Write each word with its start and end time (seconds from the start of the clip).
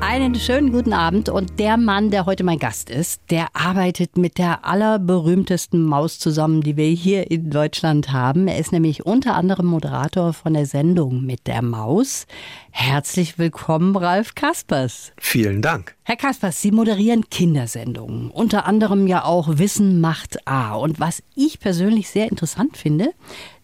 Einen 0.00 0.34
schönen 0.34 0.72
guten 0.72 0.92
Abend 0.92 1.30
und 1.30 1.58
der 1.58 1.78
Mann, 1.78 2.10
der 2.10 2.26
heute 2.26 2.44
mein 2.44 2.58
Gast 2.58 2.90
ist, 2.90 3.22
der 3.30 3.48
arbeitet 3.54 4.18
mit 4.18 4.36
der 4.36 4.66
allerberühmtesten 4.66 5.82
Maus 5.82 6.18
zusammen, 6.18 6.60
die 6.60 6.76
wir 6.76 6.88
hier 6.88 7.30
in 7.30 7.50
Deutschland 7.50 8.12
haben. 8.12 8.46
Er 8.46 8.58
ist 8.58 8.72
nämlich 8.72 9.06
unter 9.06 9.34
anderem 9.34 9.66
Moderator 9.66 10.34
von 10.34 10.52
der 10.52 10.66
Sendung 10.66 11.24
mit 11.24 11.46
der 11.46 11.62
Maus. 11.62 12.26
Herzlich 12.70 13.38
willkommen, 13.38 13.96
Ralf 13.96 14.34
Kaspers. 14.34 15.12
Vielen 15.18 15.62
Dank. 15.62 15.96
Herr 16.02 16.16
Kaspers, 16.16 16.60
Sie 16.60 16.72
moderieren 16.72 17.30
Kindersendungen, 17.30 18.30
unter 18.30 18.66
anderem 18.66 19.06
ja 19.06 19.24
auch 19.24 19.58
Wissen 19.58 20.00
macht 20.02 20.46
A. 20.46 20.74
Und 20.74 21.00
was 21.00 21.22
ich 21.34 21.58
persönlich 21.58 22.10
sehr 22.10 22.28
interessant 22.28 22.76
finde, 22.76 23.12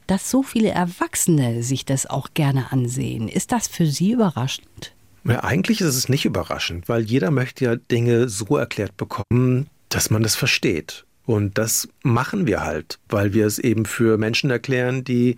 dass 0.06 0.30
so 0.30 0.42
viele 0.42 0.70
Erwachsene 0.70 1.62
sich 1.62 1.84
das 1.84 2.06
auch 2.06 2.28
gerne 2.32 2.72
ansehen. 2.72 3.28
Ist 3.28 3.52
das 3.52 3.68
für 3.68 3.86
Sie 3.86 4.12
überraschend? 4.12 4.94
Ja, 5.24 5.44
eigentlich 5.44 5.80
ist 5.80 5.94
es 5.94 6.08
nicht 6.08 6.24
überraschend, 6.24 6.88
weil 6.88 7.02
jeder 7.02 7.30
möchte 7.30 7.64
ja 7.64 7.76
Dinge 7.76 8.28
so 8.28 8.56
erklärt 8.56 8.96
bekommen, 8.96 9.68
dass 9.88 10.10
man 10.10 10.22
das 10.22 10.34
versteht. 10.34 11.04
Und 11.24 11.58
das 11.58 11.88
machen 12.02 12.46
wir 12.46 12.64
halt, 12.64 12.98
weil 13.08 13.32
wir 13.32 13.46
es 13.46 13.58
eben 13.58 13.84
für 13.84 14.18
Menschen 14.18 14.50
erklären, 14.50 15.04
die 15.04 15.36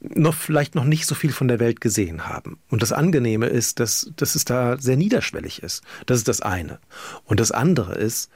noch 0.00 0.34
vielleicht 0.34 0.76
noch 0.76 0.84
nicht 0.84 1.06
so 1.06 1.16
viel 1.16 1.32
von 1.32 1.48
der 1.48 1.58
Welt 1.58 1.80
gesehen 1.80 2.28
haben. 2.28 2.58
Und 2.70 2.82
das 2.82 2.92
Angenehme 2.92 3.46
ist, 3.46 3.80
dass, 3.80 4.12
dass 4.16 4.36
es 4.36 4.44
da 4.44 4.78
sehr 4.78 4.96
niederschwellig 4.96 5.62
ist. 5.62 5.82
Das 6.06 6.18
ist 6.18 6.28
das 6.28 6.40
eine. 6.40 6.78
Und 7.24 7.40
das 7.40 7.50
andere 7.50 7.94
ist, 7.94 8.30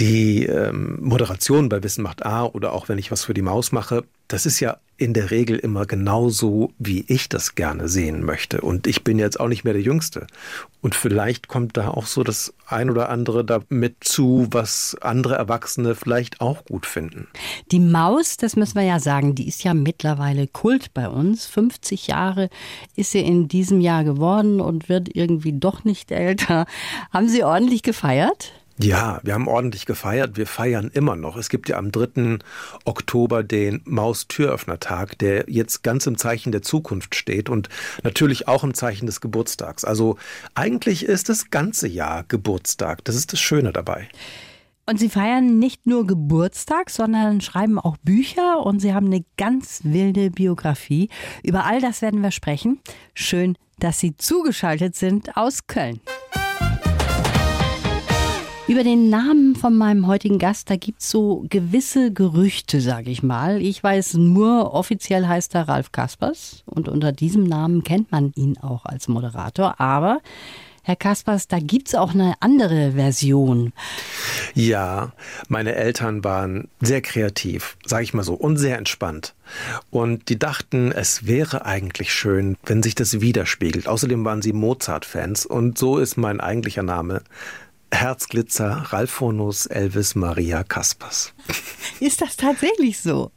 die 0.00 0.46
ähm, 0.46 0.98
Moderation 1.00 1.68
bei 1.68 1.82
Wissen 1.82 2.02
macht 2.02 2.24
A 2.24 2.44
oder 2.44 2.72
auch 2.72 2.88
wenn 2.88 2.96
ich 2.96 3.10
was 3.10 3.24
für 3.24 3.34
die 3.34 3.42
Maus 3.42 3.72
mache, 3.72 4.04
das 4.32 4.46
ist 4.46 4.60
ja 4.60 4.78
in 4.96 5.12
der 5.12 5.30
Regel 5.30 5.58
immer 5.58 5.84
genauso, 5.84 6.72
wie 6.78 7.04
ich 7.08 7.28
das 7.28 7.54
gerne 7.54 7.88
sehen 7.88 8.24
möchte. 8.24 8.60
Und 8.60 8.86
ich 8.86 9.04
bin 9.04 9.18
jetzt 9.18 9.38
auch 9.38 9.48
nicht 9.48 9.64
mehr 9.64 9.72
der 9.72 9.82
Jüngste. 9.82 10.26
Und 10.80 10.94
vielleicht 10.94 11.48
kommt 11.48 11.76
da 11.76 11.88
auch 11.88 12.06
so 12.06 12.22
das 12.22 12.54
ein 12.66 12.88
oder 12.88 13.08
andere 13.08 13.44
damit 13.44 13.96
zu, 14.00 14.46
was 14.50 14.96
andere 15.00 15.34
Erwachsene 15.34 15.94
vielleicht 15.94 16.40
auch 16.40 16.64
gut 16.64 16.86
finden. 16.86 17.26
Die 17.72 17.80
Maus, 17.80 18.36
das 18.36 18.56
müssen 18.56 18.76
wir 18.76 18.84
ja 18.84 19.00
sagen, 19.00 19.34
die 19.34 19.48
ist 19.48 19.64
ja 19.64 19.74
mittlerweile 19.74 20.46
Kult 20.46 20.94
bei 20.94 21.08
uns. 21.08 21.46
50 21.46 22.06
Jahre 22.06 22.48
ist 22.96 23.10
sie 23.10 23.20
in 23.20 23.48
diesem 23.48 23.80
Jahr 23.80 24.04
geworden 24.04 24.60
und 24.60 24.88
wird 24.88 25.14
irgendwie 25.14 25.52
doch 25.52 25.84
nicht 25.84 26.10
älter. 26.10 26.64
Haben 27.10 27.28
Sie 27.28 27.44
ordentlich 27.44 27.82
gefeiert? 27.82 28.52
Ja, 28.78 29.20
wir 29.22 29.34
haben 29.34 29.48
ordentlich 29.48 29.86
gefeiert. 29.86 30.36
Wir 30.36 30.46
feiern 30.46 30.90
immer 30.92 31.14
noch. 31.14 31.36
Es 31.36 31.48
gibt 31.48 31.68
ja 31.68 31.76
am 31.76 31.92
3. 31.92 32.38
Oktober 32.84 33.42
den 33.42 33.82
Maustüröffnertag, 33.84 35.18
der 35.18 35.44
jetzt 35.48 35.82
ganz 35.82 36.06
im 36.06 36.16
Zeichen 36.16 36.52
der 36.52 36.62
Zukunft 36.62 37.14
steht 37.14 37.48
und 37.48 37.68
natürlich 38.02 38.48
auch 38.48 38.64
im 38.64 38.74
Zeichen 38.74 39.06
des 39.06 39.20
Geburtstags. 39.20 39.84
Also 39.84 40.16
eigentlich 40.54 41.04
ist 41.04 41.28
das 41.28 41.50
ganze 41.50 41.86
Jahr 41.86 42.24
Geburtstag. 42.24 43.04
Das 43.04 43.14
ist 43.14 43.32
das 43.32 43.40
Schöne 43.40 43.72
dabei. 43.72 44.08
Und 44.84 44.98
Sie 44.98 45.08
feiern 45.08 45.58
nicht 45.58 45.86
nur 45.86 46.06
Geburtstag, 46.06 46.90
sondern 46.90 47.40
schreiben 47.40 47.78
auch 47.78 47.96
Bücher 47.98 48.66
und 48.66 48.80
Sie 48.80 48.92
haben 48.92 49.06
eine 49.06 49.24
ganz 49.36 49.82
wilde 49.84 50.30
Biografie. 50.30 51.08
Über 51.44 51.64
all 51.66 51.80
das 51.80 52.02
werden 52.02 52.22
wir 52.22 52.32
sprechen. 52.32 52.80
Schön, 53.14 53.56
dass 53.78 54.00
Sie 54.00 54.16
zugeschaltet 54.16 54.96
sind 54.96 55.36
aus 55.36 55.68
Köln. 55.68 56.00
Über 58.72 58.84
den 58.84 59.10
Namen 59.10 59.54
von 59.54 59.76
meinem 59.76 60.06
heutigen 60.06 60.38
Gast, 60.38 60.70
da 60.70 60.76
gibt 60.76 61.02
es 61.02 61.10
so 61.10 61.44
gewisse 61.50 62.10
Gerüchte, 62.10 62.80
sage 62.80 63.10
ich 63.10 63.22
mal. 63.22 63.60
Ich 63.60 63.84
weiß 63.84 64.14
nur, 64.14 64.72
offiziell 64.72 65.26
heißt 65.26 65.54
er 65.54 65.68
Ralf 65.68 65.92
Kaspers 65.92 66.62
und 66.64 66.88
unter 66.88 67.12
diesem 67.12 67.44
Namen 67.44 67.84
kennt 67.84 68.10
man 68.10 68.32
ihn 68.34 68.56
auch 68.56 68.86
als 68.86 69.08
Moderator. 69.08 69.78
Aber 69.78 70.22
Herr 70.84 70.96
Kaspers, 70.96 71.48
da 71.48 71.58
gibt 71.58 71.88
es 71.88 71.94
auch 71.94 72.14
eine 72.14 72.32
andere 72.40 72.92
Version. 72.92 73.74
Ja, 74.54 75.12
meine 75.48 75.74
Eltern 75.74 76.24
waren 76.24 76.68
sehr 76.80 77.02
kreativ, 77.02 77.76
sage 77.84 78.04
ich 78.04 78.14
mal 78.14 78.24
so, 78.24 78.32
und 78.32 78.56
sehr 78.56 78.78
entspannt. 78.78 79.34
Und 79.90 80.30
die 80.30 80.38
dachten, 80.38 80.92
es 80.92 81.26
wäre 81.26 81.66
eigentlich 81.66 82.12
schön, 82.12 82.56
wenn 82.64 82.82
sich 82.82 82.94
das 82.94 83.20
widerspiegelt. 83.20 83.86
Außerdem 83.86 84.24
waren 84.24 84.40
sie 84.40 84.54
Mozart-Fans 84.54 85.44
und 85.44 85.76
so 85.76 85.98
ist 85.98 86.16
mein 86.16 86.40
eigentlicher 86.40 86.82
Name 86.82 87.22
Herzglitzer 87.92 88.86
Ralphonus 88.88 89.66
Elvis 89.66 90.14
Maria 90.14 90.64
Kaspers. 90.64 91.32
Ist 92.00 92.20
das 92.20 92.36
tatsächlich 92.36 93.00
so? 93.00 93.30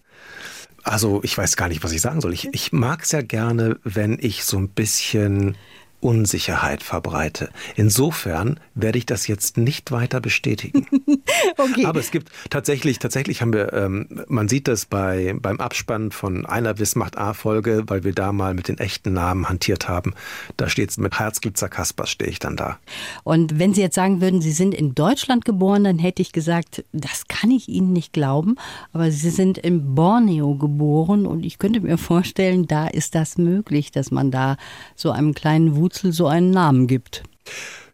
Also 0.83 1.19
ich 1.23 1.37
weiß 1.37 1.55
gar 1.55 1.67
nicht, 1.67 1.83
was 1.83 1.91
ich 1.91 2.01
sagen 2.01 2.21
soll. 2.21 2.33
Ich, 2.33 2.47
ich 2.53 2.71
mag 2.71 3.03
es 3.03 3.11
ja 3.11 3.21
gerne, 3.21 3.79
wenn 3.83 4.17
ich 4.21 4.45
so 4.45 4.57
ein 4.57 4.69
bisschen 4.69 5.57
Unsicherheit 6.05 6.83
verbreite. 6.83 7.49
Insofern 7.75 8.59
werde 8.75 8.99
ich 8.99 9.07
das 9.07 9.25
jetzt 9.25 9.57
nicht 9.57 9.91
weiter 9.91 10.21
bestätigen. 10.21 10.85
okay. 11.57 11.85
Aber 11.85 11.99
es 11.99 12.11
gibt 12.11 12.31
tatsächlich, 12.51 12.99
tatsächlich 12.99 13.41
haben 13.41 13.53
wir, 13.53 13.73
ähm, 13.73 14.23
man 14.27 14.47
sieht 14.47 14.67
das 14.67 14.85
bei, 14.85 15.35
beim 15.41 15.59
Abspann 15.59 16.11
von 16.11 16.45
einer 16.45 16.77
Wissmacht 16.77 17.17
A-Folge, 17.17 17.85
weil 17.87 18.03
wir 18.03 18.13
da 18.13 18.31
mal 18.33 18.53
mit 18.53 18.67
den 18.67 18.77
echten 18.77 19.13
Namen 19.13 19.49
hantiert 19.49 19.89
haben. 19.89 20.13
Da 20.57 20.69
steht 20.69 20.91
es 20.91 20.99
mit 20.99 21.17
Herzglitzer 21.17 21.69
Kaspers, 21.69 22.11
stehe 22.11 22.29
ich 22.29 22.37
dann 22.37 22.55
da. 22.55 22.77
Und 23.23 23.57
wenn 23.57 23.73
Sie 23.73 23.81
jetzt 23.81 23.95
sagen 23.95 24.21
würden, 24.21 24.41
Sie 24.41 24.51
sind 24.51 24.75
in 24.75 24.93
Deutschland 24.93 25.43
geboren, 25.43 25.85
dann 25.85 25.97
hätte 25.97 26.21
ich 26.21 26.31
gesagt, 26.33 26.85
das 26.91 27.27
kann 27.27 27.49
ich 27.49 27.67
Ihnen 27.67 27.93
nicht 27.93 28.13
glauben. 28.13 28.57
Aber 28.93 29.09
Sie 29.09 29.31
sind 29.31 29.57
in 29.57 29.95
Borneo 29.95 30.53
geboren 30.53 31.25
und 31.25 31.43
ich 31.43 31.57
könnte 31.57 31.81
mir 31.81 31.97
vorstellen, 31.97 32.67
da 32.67 32.85
ist 32.85 33.15
das 33.15 33.39
möglich, 33.39 33.89
dass 33.89 34.11
man 34.11 34.29
da 34.29 34.57
so 34.95 35.09
einem 35.09 35.33
kleinen 35.33 35.75
Wut 35.75 35.94
Wurzel 35.95 36.11
so 36.11 36.27
einen 36.27 36.51
Namen 36.51 36.87
gibt. 36.87 37.23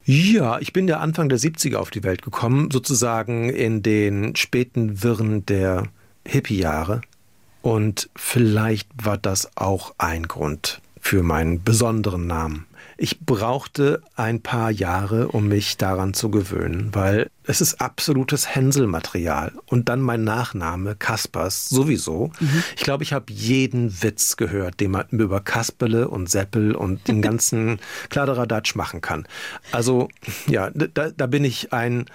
Ja, 0.05 0.57
ich 0.59 0.73
bin 0.73 0.87
ja 0.87 0.97
Anfang 0.97 1.29
der 1.29 1.37
70er 1.37 1.75
auf 1.75 1.91
die 1.91 2.03
Welt 2.03 2.23
gekommen, 2.23 2.71
sozusagen 2.71 3.49
in 3.49 3.83
den 3.83 4.35
späten 4.35 5.03
Wirren 5.03 5.45
der 5.45 5.83
Hippie-Jahre. 6.27 7.01
Und 7.61 8.09
vielleicht 8.15 8.89
war 9.03 9.19
das 9.19 9.55
auch 9.55 9.93
ein 9.99 10.23
Grund 10.23 10.81
für 10.99 11.21
meinen 11.21 11.63
besonderen 11.63 12.25
Namen. 12.25 12.65
Ich 13.03 13.19
brauchte 13.19 14.03
ein 14.15 14.43
paar 14.43 14.69
Jahre, 14.69 15.29
um 15.29 15.47
mich 15.47 15.77
daran 15.77 16.13
zu 16.13 16.29
gewöhnen, 16.29 16.89
weil 16.93 17.31
es 17.45 17.59
ist 17.59 17.81
absolutes 17.81 18.53
Hänselmaterial. 18.53 19.53
Und 19.65 19.89
dann 19.89 20.01
mein 20.01 20.23
Nachname, 20.23 20.95
Kaspers, 20.95 21.67
sowieso. 21.67 22.29
Mhm. 22.39 22.63
Ich 22.77 22.83
glaube, 22.83 23.03
ich 23.03 23.11
habe 23.11 23.33
jeden 23.33 24.03
Witz 24.03 24.37
gehört, 24.37 24.79
den 24.79 24.91
man 24.91 25.07
über 25.09 25.41
Kasperle 25.41 26.09
und 26.09 26.29
Seppel 26.29 26.75
und 26.75 27.07
den 27.07 27.21
ganzen 27.23 27.79
Kladderadatsch 28.11 28.75
machen 28.75 29.01
kann. 29.01 29.27
Also, 29.71 30.07
ja, 30.45 30.69
da, 30.69 31.09
da 31.09 31.25
bin 31.25 31.43
ich 31.43 31.73
ein 31.73 32.05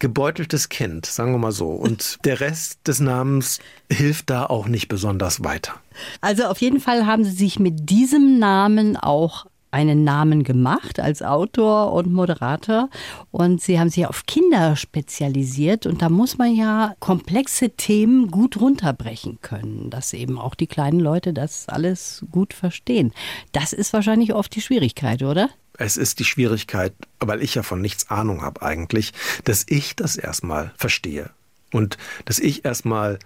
gebeuteltes 0.00 0.68
Kind, 0.68 1.06
sagen 1.06 1.30
wir 1.30 1.38
mal 1.38 1.52
so. 1.52 1.68
Und 1.70 2.18
der 2.24 2.40
Rest 2.40 2.80
des 2.88 2.98
Namens 2.98 3.60
hilft 3.88 4.30
da 4.30 4.46
auch 4.46 4.66
nicht 4.66 4.88
besonders 4.88 5.44
weiter. 5.44 5.74
Also 6.20 6.46
auf 6.46 6.60
jeden 6.60 6.80
Fall 6.80 7.06
haben 7.06 7.22
Sie 7.22 7.30
sich 7.30 7.60
mit 7.60 7.88
diesem 7.88 8.40
Namen 8.40 8.96
auch 8.96 9.46
einen 9.70 10.04
Namen 10.04 10.44
gemacht 10.44 11.00
als 11.00 11.22
Autor 11.22 11.92
und 11.92 12.12
Moderator 12.12 12.88
und 13.30 13.60
Sie 13.60 13.78
haben 13.78 13.90
sich 13.90 14.06
auf 14.06 14.26
Kinder 14.26 14.76
spezialisiert 14.76 15.86
und 15.86 16.02
da 16.02 16.08
muss 16.08 16.38
man 16.38 16.54
ja 16.54 16.94
komplexe 17.00 17.70
Themen 17.70 18.30
gut 18.30 18.60
runterbrechen 18.60 19.38
können, 19.42 19.90
dass 19.90 20.12
eben 20.12 20.38
auch 20.38 20.54
die 20.54 20.66
kleinen 20.66 21.00
Leute 21.00 21.32
das 21.32 21.68
alles 21.68 22.24
gut 22.30 22.54
verstehen. 22.54 23.12
Das 23.52 23.72
ist 23.72 23.92
wahrscheinlich 23.92 24.34
oft 24.34 24.54
die 24.54 24.62
Schwierigkeit, 24.62 25.22
oder? 25.22 25.50
Es 25.76 25.96
ist 25.96 26.18
die 26.18 26.24
Schwierigkeit, 26.24 26.92
weil 27.20 27.42
ich 27.42 27.54
ja 27.54 27.62
von 27.62 27.80
nichts 27.80 28.10
Ahnung 28.10 28.42
habe 28.42 28.62
eigentlich, 28.62 29.12
dass 29.44 29.64
ich 29.68 29.94
das 29.94 30.16
erstmal 30.16 30.72
verstehe 30.76 31.30
und 31.72 31.98
dass 32.24 32.38
ich 32.38 32.64
erstmal 32.64 33.18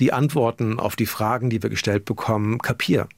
die 0.00 0.12
Antworten 0.12 0.78
auf 0.78 0.96
die 0.96 1.06
Fragen, 1.06 1.50
die 1.50 1.62
wir 1.62 1.70
gestellt 1.70 2.04
bekommen, 2.04 2.58
kapiere. 2.58 3.08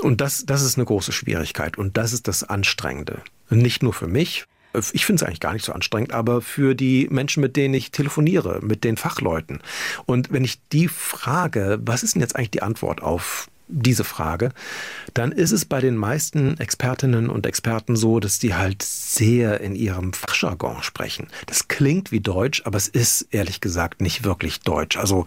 Und 0.00 0.20
das, 0.20 0.44
das 0.46 0.62
ist 0.62 0.76
eine 0.76 0.84
große 0.84 1.12
Schwierigkeit 1.12 1.78
und 1.78 1.96
das 1.96 2.12
ist 2.12 2.28
das 2.28 2.44
Anstrengende. 2.44 3.22
Nicht 3.50 3.82
nur 3.82 3.92
für 3.92 4.08
mich, 4.08 4.46
ich 4.92 5.04
finde 5.04 5.22
es 5.22 5.26
eigentlich 5.26 5.40
gar 5.40 5.52
nicht 5.52 5.64
so 5.64 5.72
anstrengend, 5.72 6.12
aber 6.12 6.40
für 6.40 6.74
die 6.74 7.08
Menschen, 7.10 7.42
mit 7.42 7.56
denen 7.56 7.74
ich 7.74 7.90
telefoniere, 7.90 8.60
mit 8.62 8.84
den 8.84 8.96
Fachleuten. 8.96 9.60
Und 10.06 10.32
wenn 10.32 10.44
ich 10.44 10.60
die 10.68 10.88
frage, 10.88 11.78
was 11.82 12.02
ist 12.02 12.14
denn 12.14 12.22
jetzt 12.22 12.36
eigentlich 12.36 12.52
die 12.52 12.62
Antwort 12.62 13.02
auf 13.02 13.48
diese 13.72 14.04
Frage, 14.04 14.50
dann 15.14 15.32
ist 15.32 15.52
es 15.52 15.64
bei 15.64 15.80
den 15.80 15.96
meisten 15.96 16.58
Expertinnen 16.58 17.28
und 17.30 17.46
Experten 17.46 17.96
so, 17.96 18.20
dass 18.20 18.38
die 18.38 18.54
halt 18.54 18.82
sehr 18.82 19.60
in 19.60 19.74
ihrem 19.74 20.12
Fachjargon 20.12 20.82
sprechen. 20.82 21.28
Das 21.46 21.68
klingt 21.68 22.12
wie 22.12 22.20
Deutsch, 22.20 22.62
aber 22.64 22.78
es 22.78 22.88
ist 22.88 23.28
ehrlich 23.30 23.60
gesagt 23.60 24.00
nicht 24.00 24.24
wirklich 24.24 24.60
Deutsch. 24.60 24.96
Also 24.96 25.26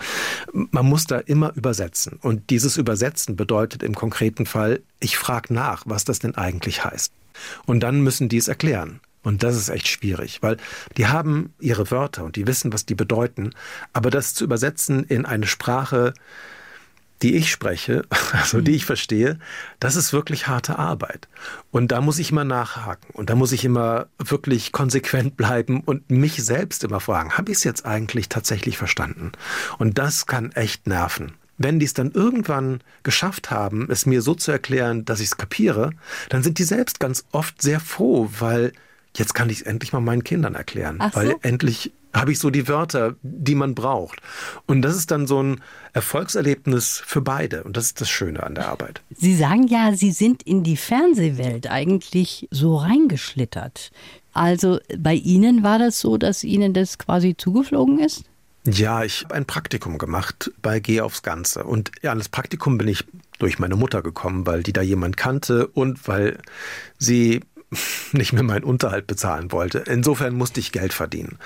man 0.54 0.86
muss 0.86 1.06
da 1.06 1.18
immer 1.18 1.54
übersetzen. 1.56 2.20
Und 2.22 2.50
dieses 2.50 2.78
Übersetzen 2.78 3.36
bedeutet 3.36 3.84
im 3.84 3.96
konkreten 3.96 4.46
Fall, 4.46 4.82
ich 5.00 5.18
frage 5.18 5.54
nach, 5.54 5.84
was 5.86 6.06
das 6.06 6.20
denn 6.20 6.36
eigentlich 6.36 6.84
heißt. 6.86 7.12
Und 7.66 7.82
dann 7.82 8.02
müssen 8.02 8.30
die 8.30 8.38
es 8.38 8.48
erklären. 8.48 9.02
Und 9.24 9.42
das 9.42 9.56
ist 9.56 9.70
echt 9.70 9.88
schwierig, 9.88 10.44
weil 10.44 10.58
die 10.98 11.08
haben 11.08 11.52
ihre 11.60 11.90
Wörter 11.90 12.24
und 12.24 12.36
die 12.36 12.46
wissen, 12.46 12.72
was 12.72 12.86
die 12.86 12.94
bedeuten. 12.94 13.56
Aber 13.92 14.12
das 14.12 14.36
zu 14.36 14.44
übersetzen 14.44 15.04
in 15.04 15.26
eine 15.26 15.48
Sprache, 15.48 16.14
die 17.22 17.36
ich 17.36 17.52
spreche, 17.52 18.04
also 18.34 18.62
die 18.62 18.72
mhm. 18.72 18.78
ich 18.78 18.86
verstehe, 18.86 19.40
das 19.80 19.96
ist 19.96 20.14
wirklich 20.14 20.48
harte 20.48 20.78
Arbeit. 20.78 21.28
Und 21.72 21.92
da 21.92 22.02
muss 22.02 22.20
ich 22.20 22.32
immer 22.32 22.44
nachhaken 22.44 23.10
und 23.14 23.30
da 23.30 23.36
muss 23.36 23.52
ich 23.52 23.66
immer 23.66 24.08
wirklich 24.18 24.72
konsequent 24.72 25.38
bleiben 25.38 25.82
und 25.82 26.10
mich 26.10 26.44
selbst 26.44 26.84
immer 26.84 27.00
fragen, 27.00 27.38
habe 27.38 27.52
ich 27.52 27.60
es 27.60 27.64
jetzt 27.64 27.86
eigentlich 27.86 28.30
tatsächlich 28.30 28.78
verstanden? 28.78 29.32
Und 29.78 29.98
das 29.98 30.26
kann 30.26 30.52
echt 30.52 30.88
nerven. 30.88 31.34
Wenn 31.58 31.80
die 31.80 31.86
es 31.86 31.94
dann 31.94 32.12
irgendwann 32.12 32.82
geschafft 33.04 33.50
haben, 33.50 33.88
es 33.90 34.06
mir 34.06 34.22
so 34.22 34.36
zu 34.36 34.52
erklären, 34.52 35.06
dass 35.06 35.22
ich 35.22 35.28
es 35.28 35.38
kapiere, 35.38 35.92
dann 36.28 36.44
sind 36.44 36.60
die 36.60 36.66
selbst 36.66 37.00
ganz 37.00 37.26
oft 37.32 37.62
sehr 37.62 37.80
froh, 37.80 38.30
weil 38.40 38.74
jetzt 39.16 39.34
kann 39.34 39.50
ich 39.50 39.62
es 39.62 39.66
endlich 39.66 39.94
mal 39.94 40.02
meinen 40.02 40.26
Kindern 40.26 40.56
erklären, 40.56 41.00
so. 41.02 41.16
weil 41.16 41.36
endlich 41.42 41.94
habe 42.16 42.32
ich 42.32 42.40
so 42.40 42.50
die 42.50 42.68
Wörter, 42.68 43.16
die 43.22 43.56
man 43.56 43.76
braucht. 43.76 44.22
Und 44.66 44.82
das 44.82 44.96
ist 44.96 45.12
dann 45.12 45.28
so 45.28 45.42
ein 45.42 45.62
Erfolgserlebnis 45.94 47.02
für 47.06 47.22
beide. 47.22 47.64
Und 47.64 47.78
das 47.78 47.86
ist 47.86 48.02
das 48.02 48.10
Schöne 48.10 48.44
an 48.44 48.56
der 48.56 48.68
Arbeit. 48.68 49.02
Sie 49.16 49.36
sagen 49.36 49.68
ja, 49.68 49.94
Sie 49.94 50.12
sind 50.12 50.44
in 50.44 50.64
die 50.64 50.78
Fernsehwelt 50.78 51.70
eigentlich 51.70 52.48
so 52.52 52.78
reingeschlittert. 52.78 53.92
Also 54.34 54.80
bei 54.98 55.14
Ihnen 55.14 55.64
war 55.64 55.80
das 55.80 56.00
so, 56.00 56.18
dass 56.18 56.44
Ihnen 56.44 56.74
das 56.74 56.98
quasi 56.98 57.36
zugeflogen 57.38 58.00
ist? 58.00 58.26
Ja, 58.66 59.04
ich 59.04 59.24
habe 59.24 59.36
ein 59.36 59.46
Praktikum 59.46 59.98
gemacht 59.98 60.52
bei 60.62 60.80
Geh 60.80 61.02
aufs 61.02 61.22
Ganze. 61.22 61.64
Und 61.64 61.92
ja, 62.02 62.12
an 62.12 62.18
das 62.18 62.30
Praktikum 62.30 62.78
bin 62.78 62.88
ich 62.88 63.06
durch 63.38 63.60
meine 63.60 63.76
Mutter 63.76 64.02
gekommen, 64.02 64.48
weil 64.48 64.64
die 64.64 64.74
da 64.74 64.82
jemand 64.82 65.18
kannte 65.18 65.68
und 65.68 66.08
weil 66.08 66.40
sie 66.98 67.42
nicht 68.12 68.34
mehr 68.34 68.44
meinen 68.44 68.64
Unterhalt 68.64 69.08
bezahlen 69.08 69.52
wollte. 69.52 69.80
Insofern 69.80 70.34
musste 70.36 70.60
ich 70.60 70.72
Geld 70.72 70.94
verdienen. 70.94 71.38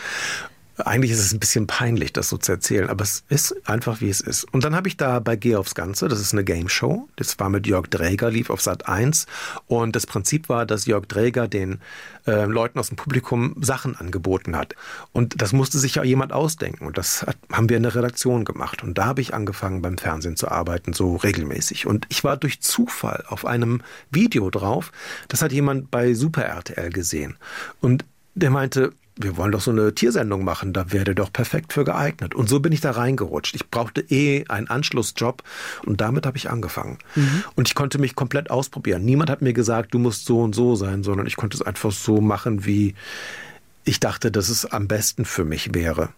Eigentlich 0.86 1.12
ist 1.12 1.20
es 1.20 1.34
ein 1.34 1.40
bisschen 1.40 1.68
peinlich, 1.68 2.14
das 2.14 2.30
so 2.30 2.38
zu 2.38 2.52
erzählen, 2.52 2.90
aber 2.90 3.04
es 3.04 3.24
ist 3.30 3.56
einfach, 3.68 4.02
wie 4.02 4.10
es 4.10 4.22
ist. 4.22 4.44
Und 4.54 4.64
dann 4.64 4.76
habe 4.76 4.88
ich 4.88 4.98
da 4.98 5.20
bei 5.20 5.36
Geh 5.36 5.56
aufs 5.56 5.76
Ganze, 5.76 6.08
das 6.08 6.20
ist 6.20 6.34
eine 6.34 6.44
Game 6.44 6.70
Show, 6.70 7.08
das 7.16 7.38
war 7.40 7.50
mit 7.50 7.68
Jörg 7.68 7.88
Dräger, 7.88 8.32
lief 8.32 8.50
auf 8.50 8.62
Sat 8.62 8.88
1 8.88 9.26
und 9.68 9.96
das 9.96 10.06
Prinzip 10.06 10.50
war, 10.50 10.66
dass 10.66 10.86
Jörg 10.86 11.06
Dräger 11.06 11.48
den 11.48 11.80
äh, 12.28 12.46
Leuten 12.46 12.80
aus 12.80 12.90
dem 12.90 12.98
Publikum 12.98 13.56
Sachen 13.62 13.96
angeboten 13.96 14.56
hat. 14.56 14.76
Und 15.12 15.42
das 15.42 15.54
musste 15.54 15.80
sich 15.80 15.96
ja 15.96 16.04
jemand 16.04 16.34
ausdenken 16.34 16.86
und 16.86 16.98
das 16.98 17.24
hat, 17.24 17.38
haben 17.52 17.70
wir 17.70 17.78
in 17.78 17.84
der 17.84 17.96
Redaktion 17.96 18.46
gemacht. 18.46 18.84
Und 18.84 18.98
da 18.98 19.06
habe 19.06 19.22
ich 19.22 19.34
angefangen 19.34 19.82
beim 19.82 19.98
Fernsehen 19.98 20.36
zu 20.36 20.50
arbeiten, 20.50 20.94
so 20.94 21.16
regelmäßig. 21.16 21.88
Und 21.88 22.06
ich 22.10 22.24
war 22.24 22.38
durch 22.38 22.62
Zufall 22.62 23.24
auf 23.28 23.46
einem 23.46 23.82
Video 24.12 24.50
drauf, 24.50 24.92
das 25.28 25.42
hat 25.42 25.52
jemand 25.52 25.92
bei 25.92 26.14
Super 26.14 26.44
RTL 26.44 26.90
gesehen. 26.90 27.38
Und 27.82 28.06
der 28.36 28.50
meinte, 28.50 28.94
wir 29.20 29.36
wollen 29.36 29.52
doch 29.52 29.60
so 29.62 29.72
eine 29.72 29.94
Tiersendung 29.94 30.46
machen, 30.46 30.72
da 30.72 30.92
wäre 30.94 31.14
doch 31.14 31.32
perfekt 31.32 31.74
für 31.74 31.84
geeignet. 31.84 32.34
Und 32.34 32.48
so 32.48 32.62
bin 32.62 32.72
ich 32.72 32.80
da 32.80 32.92
reingerutscht. 32.92 33.54
Ich 33.54 33.70
brauchte 33.70 34.02
eh 34.02 34.46
einen 34.48 34.68
Anschlussjob 34.68 35.44
und 35.86 36.00
damit 36.00 36.26
habe 36.26 36.38
ich 36.38 36.50
angefangen. 36.50 36.98
Mhm. 37.16 37.44
Und 37.56 37.68
ich 37.68 37.76
konnte 37.76 38.00
mich 38.00 38.16
komplett 38.16 38.50
ausprobieren. 38.50 39.04
Niemand 39.04 39.30
hat 39.30 39.42
mir 39.42 39.54
gesagt, 39.54 39.94
du 39.94 40.00
musst 40.00 40.26
so 40.26 40.40
und 40.40 40.56
so 40.56 40.76
sein, 40.76 41.04
sondern 41.04 41.28
ich 41.28 41.36
konnte 41.36 41.58
es 41.58 41.62
einfach 41.62 41.92
so 41.92 42.22
machen, 42.22 42.66
wie 42.66 42.96
ich 43.84 44.00
dachte, 44.00 44.32
dass 44.32 44.48
es 44.48 44.66
am 44.66 44.88
besten 44.88 45.26
für 45.26 45.44
mich 45.44 45.74
wäre. 45.74 46.10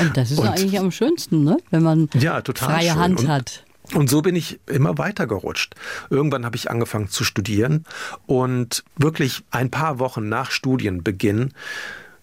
Und 0.00 0.16
das 0.16 0.32
ist 0.32 0.38
und, 0.38 0.48
eigentlich 0.48 0.80
am 0.80 0.90
schönsten, 0.90 1.44
ne? 1.44 1.58
wenn 1.70 1.82
man 1.82 2.10
ja, 2.14 2.42
freie 2.54 2.90
schön. 2.90 2.98
Hand 2.98 3.28
hat. 3.28 3.64
Und 3.94 4.08
so 4.08 4.22
bin 4.22 4.34
ich 4.34 4.58
immer 4.66 4.98
weiter 4.98 5.26
gerutscht. 5.26 5.74
Irgendwann 6.08 6.44
habe 6.44 6.56
ich 6.56 6.70
angefangen 6.70 7.08
zu 7.08 7.24
studieren 7.24 7.84
und 8.26 8.84
wirklich 8.96 9.44
ein 9.50 9.70
paar 9.70 9.98
Wochen 9.98 10.28
nach 10.28 10.50
Studienbeginn 10.50 11.52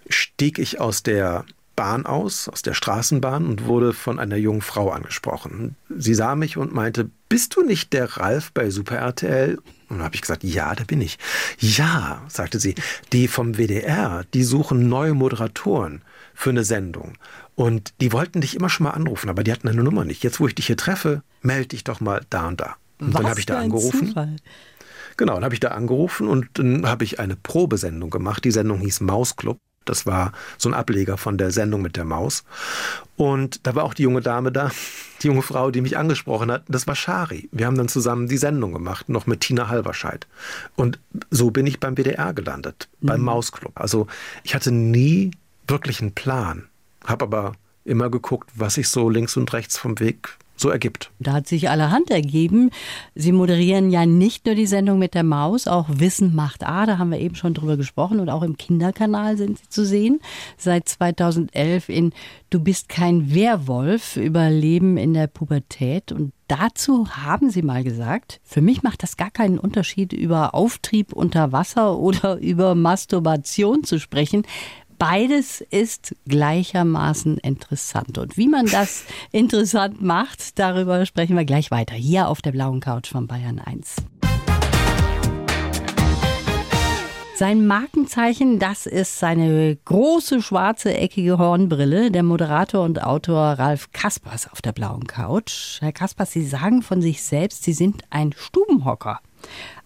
stieg 0.10 0.60
ich 0.60 0.80
aus 0.80 1.04
der 1.04 1.46
Bahn 1.80 2.06
aus, 2.06 2.50
aus 2.50 2.62
der 2.62 2.74
Straßenbahn 2.74 3.46
und 3.46 3.66
wurde 3.66 3.94
von 3.94 4.20
einer 4.20 4.36
jungen 4.36 4.62
Frau 4.62 4.90
angesprochen. 4.90 5.78
Sie 5.88 6.14
sah 6.14 6.36
mich 6.36 6.58
und 6.58 6.74
meinte, 6.74 7.10
bist 7.30 7.56
du 7.56 7.64
nicht 7.64 7.94
der 7.94 8.18
Ralf 8.18 8.52
bei 8.52 8.70
Super 8.70 8.98
RTL? 8.98 9.60
Und 9.88 9.98
dann 9.98 10.04
habe 10.04 10.16
ich 10.16 10.22
gesagt, 10.22 10.44
ja, 10.44 10.76
da 10.76 10.84
bin 10.84 11.00
ich. 11.00 11.18
Ja, 11.58 12.22
sagte 12.28 12.60
sie, 12.60 12.76
die 13.14 13.30
vom 13.30 13.54
WDR, 13.58 14.26
die 14.34 14.44
suchen 14.44 14.90
neue 14.90 15.14
Moderatoren 15.14 16.02
für 16.34 16.50
eine 16.50 16.66
Sendung. 16.66 17.14
Und 17.56 17.94
die 18.02 18.12
wollten 18.12 18.42
dich 18.42 18.56
immer 18.56 18.70
schon 18.70 18.84
mal 18.84 18.92
anrufen, 18.92 19.30
aber 19.30 19.46
die 19.46 19.54
hatten 19.54 19.70
eine 19.70 19.82
Nummer 19.82 20.04
nicht. 20.04 20.22
Jetzt, 20.22 20.42
wo 20.42 20.48
ich 20.48 20.56
dich 20.56 20.68
hier 20.68 20.76
treffe, 20.76 21.24
melde 21.42 21.70
dich 21.70 21.86
doch 21.86 22.02
mal 22.02 22.26
da 22.30 22.50
und 22.50 22.60
da. 22.60 22.76
Und 23.00 23.14
Was 23.14 23.22
dann 23.22 23.30
habe 23.30 23.40
ich 23.40 23.46
da 23.46 23.58
angerufen. 23.58 24.08
Zufall. 24.08 24.36
Genau, 25.16 25.36
dann 25.36 25.46
habe 25.46 25.54
ich 25.54 25.62
da 25.62 25.70
angerufen 25.70 26.28
und 26.28 26.48
dann 26.56 26.86
habe 26.86 27.06
ich 27.06 27.22
eine 27.22 27.38
Probesendung 27.38 28.10
gemacht. 28.10 28.44
Die 28.44 28.52
Sendung 28.52 28.80
hieß 28.80 29.00
Mausclub. 29.00 29.60
Das 29.90 30.06
war 30.06 30.32
so 30.58 30.70
ein 30.70 30.74
Ableger 30.74 31.18
von 31.18 31.38
der 31.38 31.52
Sendung 31.52 31.82
mit 31.82 31.98
der 31.98 32.06
Maus. 32.06 32.44
Und 33.18 33.66
da 33.68 33.76
war 33.76 33.84
auch 33.84 33.94
die 33.94 34.04
junge 34.04 34.22
Dame 34.22 34.52
da, 34.52 34.72
die 35.22 35.28
junge 35.28 35.42
Frau, 35.42 35.72
die 35.72 35.82
mich 35.82 35.98
angesprochen 35.98 36.52
hat. 36.52 36.64
Das 36.70 36.88
war 36.88 36.96
Shari. 36.96 37.50
Wir 37.52 37.66
haben 37.66 37.78
dann 37.78 37.90
zusammen 37.90 38.28
die 38.28 38.38
Sendung 38.38 38.72
gemacht, 38.72 39.10
noch 39.10 39.28
mit 39.28 39.42
Tina 39.42 39.68
Halberscheid. 39.68 40.28
Und 40.76 41.00
so 41.30 41.52
bin 41.52 41.68
ich 41.68 41.80
beim 41.80 41.98
WDR 41.98 42.34
gelandet, 42.34 42.88
beim 43.02 43.20
mhm. 43.20 43.26
Mausclub. 43.26 43.74
Also 43.76 44.08
ich 44.44 44.56
hatte 44.56 44.72
nie 44.72 45.32
wirklich 45.68 46.02
einen 46.02 46.14
Plan, 46.14 46.70
habe 47.06 47.26
aber 47.26 47.54
immer 47.84 48.10
geguckt, 48.10 48.52
was 48.56 48.78
ich 48.78 48.88
so 48.88 49.10
links 49.10 49.36
und 49.36 49.52
rechts 49.52 49.78
vom 49.78 50.00
Weg 50.00 50.38
so 50.60 50.70
ergibt. 50.70 51.12
Da 51.20 51.34
hat 51.34 51.48
sich 51.48 51.70
allerhand 51.70 52.12
ergeben. 52.12 52.72
Sie 53.16 53.32
moderieren 53.32 53.90
ja 53.90 54.06
nicht 54.06 54.46
nur 54.46 54.56
die 54.56 54.66
Sendung 54.66 55.00
mit 55.00 55.14
der 55.14 55.24
Maus, 55.24 55.68
auch 55.68 55.88
Wissen 55.90 56.36
macht 56.36 56.66
A, 56.66 56.86
da 56.86 56.98
haben 56.98 57.12
wir 57.12 57.20
eben 57.20 57.36
schon 57.36 57.54
drüber 57.54 57.78
gesprochen 57.78 58.20
und 58.20 58.30
auch 58.30 58.44
im 58.44 58.58
Kinderkanal 58.58 59.38
sind 59.38 59.60
Sie 59.60 59.70
zu 59.70 59.86
sehen. 59.86 60.20
Seit 60.58 60.90
2011 60.90 61.90
in 61.90 62.14
Du 62.50 62.60
bist 62.60 62.90
kein 62.90 63.34
Werwolf, 63.34 64.18
Überleben 64.18 64.98
in 64.98 65.14
der 65.14 65.28
Pubertät 65.28 66.12
und 66.12 66.34
Dazu 66.50 67.08
haben 67.12 67.52
Sie 67.52 67.62
mal 67.62 67.84
gesagt, 67.84 68.42
für 68.44 68.62
mich 68.62 68.82
macht 68.82 69.04
das 69.04 69.18
gar 69.18 69.30
keinen 69.30 69.60
Unterschied, 69.60 70.14
über 70.14 70.56
Auftrieb 70.56 71.14
unter 71.14 71.52
Wasser 71.52 72.00
oder 72.00 72.38
über 72.42 72.74
Masturbation 72.74 73.84
zu 73.84 74.00
sprechen. 74.00 74.42
Beides 75.00 75.62
ist 75.62 76.14
gleichermaßen 76.28 77.38
interessant. 77.38 78.18
Und 78.18 78.36
wie 78.36 78.50
man 78.50 78.66
das 78.66 79.06
interessant 79.32 80.02
macht, 80.02 80.60
darüber 80.60 81.06
sprechen 81.06 81.38
wir 81.38 81.46
gleich 81.46 81.72
weiter. 81.72 81.96
Hier 81.96 82.28
auf 82.28 82.42
der 82.42 82.52
blauen 82.52 82.82
Couch 82.82 83.08
von 83.08 83.26
Bayern 83.26 83.60
1. 83.60 83.96
Sein 87.34 87.66
Markenzeichen, 87.66 88.60
das 88.60 88.86
ist 88.86 89.18
seine 89.18 89.78
große 89.86 90.42
schwarze 90.42 90.94
eckige 90.94 91.38
Hornbrille, 91.38 92.12
der 92.12 92.24
Moderator 92.24 92.84
und 92.84 93.02
Autor 93.02 93.54
Ralf 93.54 93.94
Kaspers 93.94 94.52
auf 94.52 94.62
der 94.62 94.74
blauen 94.74 95.08
Couch. 95.08 95.80
Herr 95.80 95.94
Kaspers, 95.94 96.34
Sie 96.34 96.46
sagen 96.46 96.82
von 96.82 97.02
sich 97.02 97.24
selbst, 97.24 97.64
Sie 97.64 97.72
sind 97.72 98.04
ein 98.10 98.34
Stubenhocker. 98.34 99.22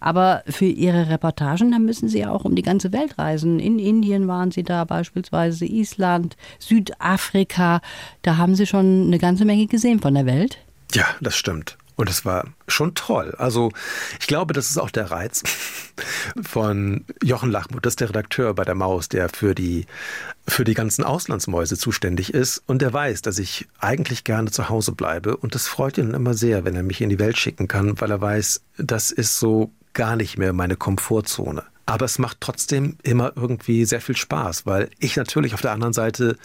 Aber 0.00 0.42
für 0.46 0.66
Ihre 0.66 1.08
Reportagen, 1.08 1.70
da 1.70 1.78
müssen 1.78 2.08
Sie 2.08 2.20
ja 2.20 2.30
auch 2.30 2.44
um 2.44 2.54
die 2.54 2.62
ganze 2.62 2.92
Welt 2.92 3.18
reisen. 3.18 3.60
In 3.60 3.78
Indien 3.78 4.28
waren 4.28 4.50
Sie 4.50 4.62
da 4.62 4.84
beispielsweise, 4.84 5.64
Island, 5.66 6.36
Südafrika. 6.58 7.80
Da 8.22 8.36
haben 8.36 8.54
Sie 8.54 8.66
schon 8.66 9.06
eine 9.06 9.18
ganze 9.18 9.44
Menge 9.44 9.66
gesehen 9.66 10.00
von 10.00 10.14
der 10.14 10.26
Welt. 10.26 10.58
Ja, 10.92 11.06
das 11.20 11.36
stimmt. 11.36 11.76
Und 11.96 12.10
es 12.10 12.24
war 12.24 12.46
schon 12.66 12.94
toll. 12.94 13.34
Also 13.38 13.70
ich 14.20 14.26
glaube, 14.26 14.52
das 14.52 14.70
ist 14.70 14.78
auch 14.78 14.90
der 14.90 15.10
Reiz 15.10 15.42
von 16.42 17.04
Jochen 17.22 17.50
Lachmuth, 17.50 17.86
das 17.86 17.92
ist 17.92 18.00
der 18.00 18.08
Redakteur 18.08 18.54
bei 18.54 18.64
der 18.64 18.74
Maus, 18.74 19.08
der 19.08 19.28
für 19.28 19.54
die, 19.54 19.86
für 20.46 20.64
die 20.64 20.74
ganzen 20.74 21.04
Auslandsmäuse 21.04 21.78
zuständig 21.78 22.34
ist. 22.34 22.62
Und 22.66 22.82
der 22.82 22.92
weiß, 22.92 23.22
dass 23.22 23.38
ich 23.38 23.68
eigentlich 23.78 24.24
gerne 24.24 24.50
zu 24.50 24.68
Hause 24.68 24.92
bleibe. 24.92 25.36
Und 25.36 25.54
das 25.54 25.68
freut 25.68 25.98
ihn 25.98 26.14
immer 26.14 26.34
sehr, 26.34 26.64
wenn 26.64 26.74
er 26.74 26.82
mich 26.82 27.00
in 27.00 27.10
die 27.10 27.20
Welt 27.20 27.38
schicken 27.38 27.68
kann, 27.68 28.00
weil 28.00 28.10
er 28.10 28.20
weiß, 28.20 28.62
das 28.76 29.12
ist 29.12 29.38
so 29.38 29.70
gar 29.92 30.16
nicht 30.16 30.36
mehr 30.36 30.52
meine 30.52 30.76
Komfortzone. 30.76 31.62
Aber 31.86 32.06
es 32.06 32.18
macht 32.18 32.38
trotzdem 32.40 32.96
immer 33.02 33.32
irgendwie 33.36 33.84
sehr 33.84 34.00
viel 34.00 34.16
Spaß, 34.16 34.66
weil 34.66 34.90
ich 34.98 35.16
natürlich 35.16 35.54
auf 35.54 35.60
der 35.60 35.72
anderen 35.72 35.92
Seite 35.92 36.36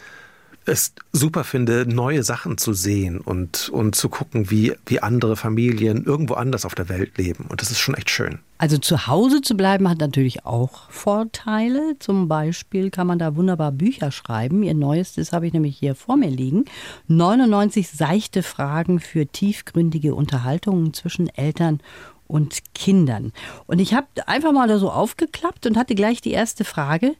es 0.66 0.94
super 1.12 1.44
finde, 1.44 1.86
neue 1.86 2.22
Sachen 2.22 2.58
zu 2.58 2.72
sehen 2.72 3.20
und, 3.20 3.68
und 3.70 3.94
zu 3.94 4.08
gucken, 4.08 4.50
wie, 4.50 4.74
wie 4.86 5.00
andere 5.00 5.36
Familien 5.36 6.04
irgendwo 6.04 6.34
anders 6.34 6.64
auf 6.64 6.74
der 6.74 6.88
Welt 6.88 7.16
leben. 7.18 7.46
Und 7.48 7.62
das 7.62 7.70
ist 7.70 7.78
schon 7.78 7.94
echt 7.94 8.10
schön. 8.10 8.38
Also 8.58 8.76
zu 8.76 9.06
Hause 9.06 9.40
zu 9.40 9.56
bleiben 9.56 9.88
hat 9.88 9.98
natürlich 9.98 10.44
auch 10.44 10.90
Vorteile. 10.90 11.96
Zum 11.98 12.28
Beispiel 12.28 12.90
kann 12.90 13.06
man 13.06 13.18
da 13.18 13.36
wunderbar 13.36 13.72
Bücher 13.72 14.10
schreiben. 14.10 14.62
Ihr 14.62 14.74
neuestes 14.74 15.32
habe 15.32 15.46
ich 15.46 15.52
nämlich 15.52 15.78
hier 15.78 15.94
vor 15.94 16.16
mir 16.16 16.30
liegen. 16.30 16.66
99 17.08 17.88
seichte 17.88 18.42
Fragen 18.42 19.00
für 19.00 19.26
tiefgründige 19.26 20.14
Unterhaltungen 20.14 20.92
zwischen 20.92 21.28
Eltern 21.28 21.80
und 22.26 22.74
Kindern. 22.74 23.32
Und 23.66 23.80
ich 23.80 23.94
habe 23.94 24.06
einfach 24.26 24.52
mal 24.52 24.68
da 24.68 24.78
so 24.78 24.90
aufgeklappt 24.90 25.66
und 25.66 25.76
hatte 25.76 25.94
gleich 25.94 26.20
die 26.20 26.32
erste 26.32 26.64
Frage 26.64 27.16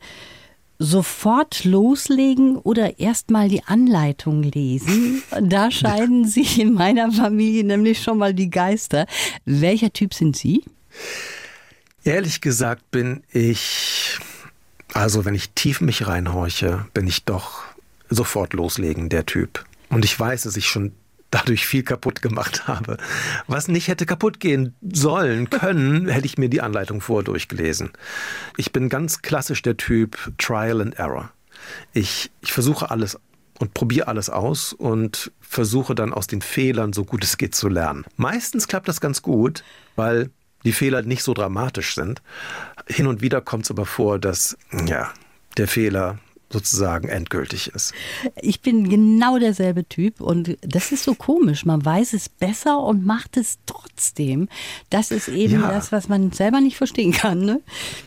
sofort 0.81 1.65
loslegen 1.65 2.57
oder 2.57 2.99
erstmal 2.99 3.51
die 3.51 3.63
Anleitung 3.65 4.43
lesen. 4.43 5.23
Da 5.43 5.71
scheiden 5.71 6.27
sich 6.27 6.59
in 6.59 6.73
meiner 6.73 7.13
Familie 7.13 7.63
nämlich 7.65 8.03
schon 8.03 8.17
mal 8.17 8.33
die 8.33 8.49
Geister. 8.49 9.07
Welcher 9.45 9.93
Typ 9.93 10.15
sind 10.15 10.37
Sie? 10.37 10.65
Ehrlich 12.03 12.41
gesagt 12.41 12.91
bin 12.91 13.23
ich 13.31 14.19
Also, 14.95 15.25
wenn 15.25 15.35
ich 15.35 15.51
tief 15.51 15.83
mich 15.83 16.07
reinhorche, 16.07 16.87
bin 16.95 17.07
ich 17.07 17.25
doch 17.25 17.63
sofort 18.09 18.55
loslegen, 18.55 19.11
der 19.11 19.27
Typ. 19.27 19.65
Und 19.91 20.05
ich 20.05 20.19
weiß, 20.19 20.43
dass 20.43 20.57
ich 20.57 20.67
schon 20.67 20.93
dadurch 21.31 21.67
viel 21.67 21.83
kaputt 21.83 22.23
gemacht 22.23 22.67
habe. 22.67 22.97
Was 23.47 23.69
nicht 23.69 23.89
hätte 23.89 24.07
kaputt 24.07 24.41
gehen 24.41 24.75
sollen, 24.81 25.51
können, 25.51 26.09
hätte 26.09 26.27
ich 26.27 26.39
mir 26.39 26.49
die 26.49 26.61
Anleitung 26.61 27.01
vor 27.01 27.23
durchgelesen. 27.23 27.91
Ich 28.57 28.73
bin 28.73 28.89
ganz 28.89 29.23
klassisch 29.23 29.63
der 29.63 29.77
Typ 29.77 30.17
Trial 30.39 30.81
and 30.81 30.99
Error. 30.99 31.31
Ich, 31.93 32.31
ich 32.41 32.53
versuche 32.53 32.91
alles 32.91 33.19
und 33.59 33.75
probiere 33.75 34.09
alles 34.09 34.31
aus 34.31 34.73
und 34.73 35.33
versuche 35.41 35.95
dann 35.95 36.13
aus 36.15 36.27
den 36.27 36.41
Fehlern 36.41 36.93
so 36.93 37.05
gut 37.05 37.23
es 37.23 37.37
geht 37.37 37.55
zu 37.55 37.69
lernen. 37.69 38.05
Meistens 38.17 38.69
klappt 38.69 38.89
das 38.89 39.01
ganz 39.01 39.23
gut, 39.23 39.63
weil 39.97 40.31
die 40.65 40.73
Fehler 40.73 41.03
nicht 41.03 41.23
so 41.23 41.35
dramatisch 41.35 41.95
sind. 41.95 42.23
Hin 42.87 43.07
und 43.07 43.21
wieder 43.21 43.41
kommt 43.41 43.65
es 43.65 43.71
aber 43.71 43.87
vor, 43.87 44.19
dass 44.19 44.57
ja, 44.87 45.11
der 45.57 45.69
Fehler 45.69 46.19
sozusagen 46.53 47.09
endgültig 47.09 47.69
ist. 47.69 47.95
Ich 48.41 48.61
bin 48.61 48.89
genau 48.89 49.39
derselbe 49.39 49.89
Typ 49.89 50.21
und 50.21 50.57
das 50.63 50.91
ist 50.93 51.05
so 51.05 51.15
komisch. 51.15 51.65
Man 51.65 51.85
weiß 51.85 52.13
es 52.13 52.29
besser 52.29 52.81
und 52.81 53.07
macht 53.07 53.37
es 53.37 53.59
trotzdem. 53.67 54.49
Das 54.91 55.11
ist 55.11 55.29
eben 55.29 55.61
ja. 55.61 55.71
das, 55.71 55.93
was 55.93 56.09
man 56.09 56.33
selber 56.33 56.61
nicht 56.61 56.77
verstehen 56.77 57.13
kann. 57.13 57.41
Ne? 57.41 57.61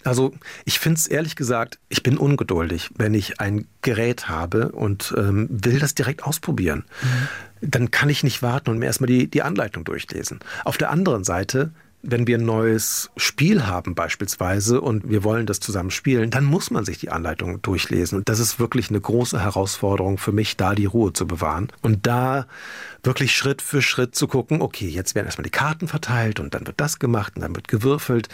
Also 0.04 0.34
ich 0.66 0.80
finde 0.80 1.00
es 1.00 1.08
ehrlich 1.08 1.36
gesagt, 1.36 1.80
ich 1.90 2.04
bin 2.04 2.18
ungeduldig, 2.18 2.90
wenn 2.96 3.14
ich 3.14 3.40
ein 3.40 3.68
Gerät 3.82 4.28
habe 4.28 4.72
und 4.72 5.14
ähm, 5.18 5.48
will 5.50 5.80
das 5.80 5.96
direkt 5.96 6.24
ausprobieren. 6.24 6.86
Mhm. 7.02 7.70
Dann 7.70 7.92
kann 7.92 8.10
ich 8.10 8.24
nicht 8.24 8.42
warten 8.42 8.72
und 8.72 8.80
mir 8.80 8.88
erstmal 8.88 9.08
die, 9.08 9.28
die 9.28 9.42
Anleitung 9.42 9.86
durchlesen. 9.86 10.40
Auf 10.66 10.78
der 10.78 10.92
anderen 10.92 11.24
Seite 11.24 11.72
wenn 12.04 12.28
wir 12.28 12.38
ein 12.38 12.46
neues 12.46 13.10
Spiel 13.16 13.66
haben 13.66 13.96
beispielsweise 13.96 14.82
und 14.82 15.10
wir 15.10 15.24
wollen 15.24 15.46
das 15.46 15.62
zusammen 15.62 15.90
spielen, 15.90 16.30
dann 16.32 16.44
muss 16.44 16.70
man 16.70 16.84
sich 16.84 17.00
die 17.00 17.10
Anleitung 17.10 17.62
durchlesen. 17.62 18.20
Und 18.20 18.30
das 18.30 18.40
ist 18.40 18.60
wirklich 18.60 18.90
eine 18.90 19.00
große 19.00 19.42
Herausforderung 19.42 20.18
für 20.18 20.34
mich, 20.34 20.58
da 20.58 20.76
die 20.76 20.86
Ruhe 20.86 21.14
zu 21.14 21.26
bewahren 21.26 21.70
und 21.82 22.06
da 22.06 22.46
wirklich 23.04 23.34
Schritt 23.34 23.62
für 23.62 23.82
Schritt 23.82 24.16
zu 24.16 24.28
gucken, 24.28 24.62
okay, 24.62 24.88
jetzt 24.88 25.16
werden 25.16 25.28
erstmal 25.28 25.44
die 25.44 25.50
Karten 25.50 25.88
verteilt 25.88 26.42
und 26.42 26.54
dann 26.54 26.68
wird 26.68 26.80
das 26.80 27.00
gemacht 27.00 27.34
und 27.36 27.42
dann 27.42 27.56
wird 27.56 27.70
gewürfelt 27.70 28.28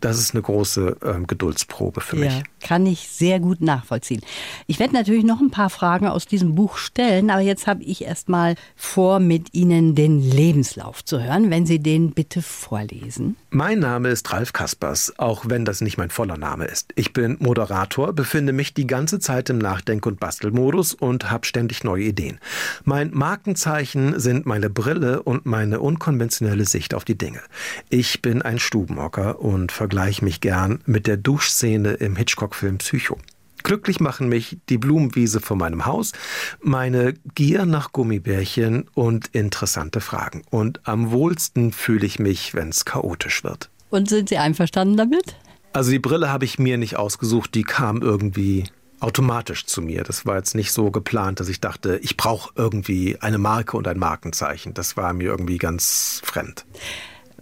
das 0.00 0.18
ist 0.18 0.34
eine 0.34 0.42
große 0.42 0.96
ähm, 1.04 1.26
Geduldsprobe 1.26 2.00
für 2.00 2.16
mich. 2.16 2.32
Ja, 2.32 2.42
kann 2.60 2.86
ich 2.86 3.08
sehr 3.08 3.40
gut 3.40 3.60
nachvollziehen. 3.60 4.22
Ich 4.66 4.78
werde 4.78 4.94
natürlich 4.94 5.24
noch 5.24 5.40
ein 5.40 5.50
paar 5.50 5.70
Fragen 5.70 6.06
aus 6.06 6.26
diesem 6.26 6.54
Buch 6.54 6.76
stellen, 6.76 7.30
aber 7.30 7.40
jetzt 7.40 7.66
habe 7.66 7.82
ich 7.82 8.04
erst 8.04 8.28
mal 8.28 8.54
vor, 8.76 9.20
mit 9.20 9.54
Ihnen 9.54 9.94
den 9.94 10.20
Lebenslauf 10.20 11.04
zu 11.04 11.22
hören, 11.22 11.50
wenn 11.50 11.66
Sie 11.66 11.78
den 11.78 12.12
bitte 12.12 12.42
vorlesen. 12.42 13.36
Mein 13.50 13.80
Name 13.80 14.08
ist 14.08 14.32
Ralf 14.32 14.52
Kaspers, 14.52 15.12
auch 15.18 15.44
wenn 15.48 15.64
das 15.64 15.80
nicht 15.80 15.98
mein 15.98 16.10
voller 16.10 16.36
Name 16.36 16.66
ist. 16.66 16.92
Ich 16.96 17.12
bin 17.12 17.36
Moderator, 17.40 18.12
befinde 18.12 18.52
mich 18.52 18.74
die 18.74 18.86
ganze 18.86 19.18
Zeit 19.18 19.50
im 19.50 19.58
Nachdenk- 19.58 20.06
und 20.06 20.20
Bastelmodus 20.20 20.94
und 20.94 21.30
habe 21.30 21.46
ständig 21.46 21.84
neue 21.84 22.04
Ideen. 22.04 22.38
Mein 22.84 23.10
Markenzeichen 23.12 24.18
sind 24.18 24.46
meine 24.46 24.70
Brille 24.70 25.22
und 25.22 25.46
meine 25.46 25.80
unkonventionelle 25.80 26.64
Sicht 26.64 26.94
auf 26.94 27.04
die 27.04 27.18
Dinge. 27.18 27.40
Ich 27.88 28.22
bin 28.22 28.42
ein 28.42 28.58
Stubenhocker 28.58 29.40
und 29.40 29.72
vergleiche 29.90 30.24
mich 30.24 30.40
gern 30.40 30.78
mit 30.86 31.08
der 31.08 31.16
Duschszene 31.16 31.94
im 31.94 32.14
Hitchcock-Film 32.14 32.78
Psycho. 32.78 33.18
Glücklich 33.64 33.98
machen 33.98 34.28
mich 34.28 34.58
die 34.68 34.78
Blumenwiese 34.78 35.40
vor 35.40 35.56
meinem 35.56 35.84
Haus, 35.84 36.12
meine 36.62 37.14
Gier 37.34 37.66
nach 37.66 37.90
Gummibärchen 37.90 38.86
und 38.94 39.26
interessante 39.32 40.00
Fragen. 40.00 40.44
Und 40.48 40.86
am 40.86 41.10
wohlsten 41.10 41.72
fühle 41.72 42.06
ich 42.06 42.20
mich, 42.20 42.54
wenn 42.54 42.68
es 42.68 42.84
chaotisch 42.84 43.42
wird. 43.42 43.68
Und 43.90 44.08
sind 44.08 44.28
Sie 44.28 44.38
einverstanden 44.38 44.96
damit? 44.96 45.34
Also 45.72 45.90
die 45.90 45.98
Brille 45.98 46.28
habe 46.28 46.44
ich 46.44 46.60
mir 46.60 46.78
nicht 46.78 46.94
ausgesucht, 46.96 47.56
die 47.56 47.64
kam 47.64 48.00
irgendwie 48.00 48.66
automatisch 49.00 49.66
zu 49.66 49.82
mir. 49.82 50.04
Das 50.04 50.24
war 50.24 50.36
jetzt 50.36 50.54
nicht 50.54 50.70
so 50.70 50.92
geplant, 50.92 51.40
dass 51.40 51.48
ich 51.48 51.60
dachte, 51.60 51.98
ich 52.00 52.16
brauche 52.16 52.52
irgendwie 52.54 53.18
eine 53.20 53.38
Marke 53.38 53.76
und 53.76 53.88
ein 53.88 53.98
Markenzeichen. 53.98 54.72
Das 54.72 54.96
war 54.96 55.12
mir 55.14 55.30
irgendwie 55.30 55.58
ganz 55.58 56.22
fremd. 56.24 56.64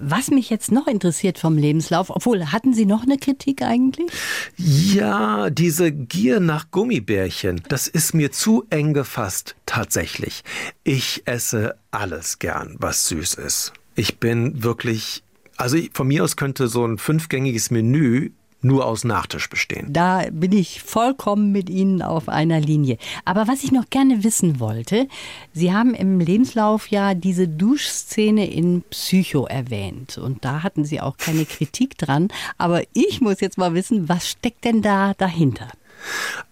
Was 0.00 0.30
mich 0.30 0.50
jetzt 0.50 0.70
noch 0.70 0.86
interessiert 0.86 1.38
vom 1.38 1.56
Lebenslauf, 1.56 2.10
obwohl, 2.10 2.46
hatten 2.46 2.74
Sie 2.74 2.86
noch 2.86 3.02
eine 3.02 3.18
Kritik 3.18 3.62
eigentlich? 3.62 4.10
Ja, 4.56 5.50
diese 5.50 5.92
Gier 5.92 6.40
nach 6.40 6.70
Gummibärchen, 6.70 7.62
das 7.68 7.88
ist 7.88 8.14
mir 8.14 8.32
zu 8.32 8.64
eng 8.70 8.94
gefasst, 8.94 9.56
tatsächlich. 9.66 10.44
Ich 10.84 11.22
esse 11.26 11.76
alles 11.90 12.38
gern, 12.38 12.76
was 12.78 13.08
süß 13.08 13.34
ist. 13.34 13.72
Ich 13.94 14.18
bin 14.18 14.62
wirklich 14.62 15.22
also 15.58 15.76
von 15.92 16.06
mir 16.06 16.22
aus 16.22 16.36
könnte 16.36 16.68
so 16.68 16.86
ein 16.86 16.98
fünfgängiges 16.98 17.70
Menü 17.70 18.30
nur 18.60 18.86
aus 18.86 19.04
Nachtisch 19.04 19.48
bestehen. 19.48 19.92
Da 19.92 20.24
bin 20.30 20.52
ich 20.52 20.82
vollkommen 20.82 21.52
mit 21.52 21.70
Ihnen 21.70 22.02
auf 22.02 22.28
einer 22.28 22.60
Linie. 22.60 22.98
Aber 23.24 23.46
was 23.46 23.62
ich 23.62 23.72
noch 23.72 23.88
gerne 23.90 24.24
wissen 24.24 24.60
wollte, 24.60 25.08
Sie 25.52 25.72
haben 25.72 25.94
im 25.94 26.20
Lebenslauf 26.20 26.88
ja 26.88 27.14
diese 27.14 27.46
Duschszene 27.46 28.50
in 28.50 28.82
Psycho 28.90 29.46
erwähnt 29.46 30.18
und 30.18 30.44
da 30.44 30.62
hatten 30.62 30.84
Sie 30.84 31.00
auch 31.00 31.16
keine 31.16 31.44
Kritik 31.44 31.96
dran. 31.98 32.28
Aber 32.56 32.82
ich 32.94 33.20
muss 33.20 33.40
jetzt 33.40 33.58
mal 33.58 33.74
wissen, 33.74 34.08
was 34.08 34.28
steckt 34.28 34.64
denn 34.64 34.82
da 34.82 35.14
dahinter? 35.14 35.68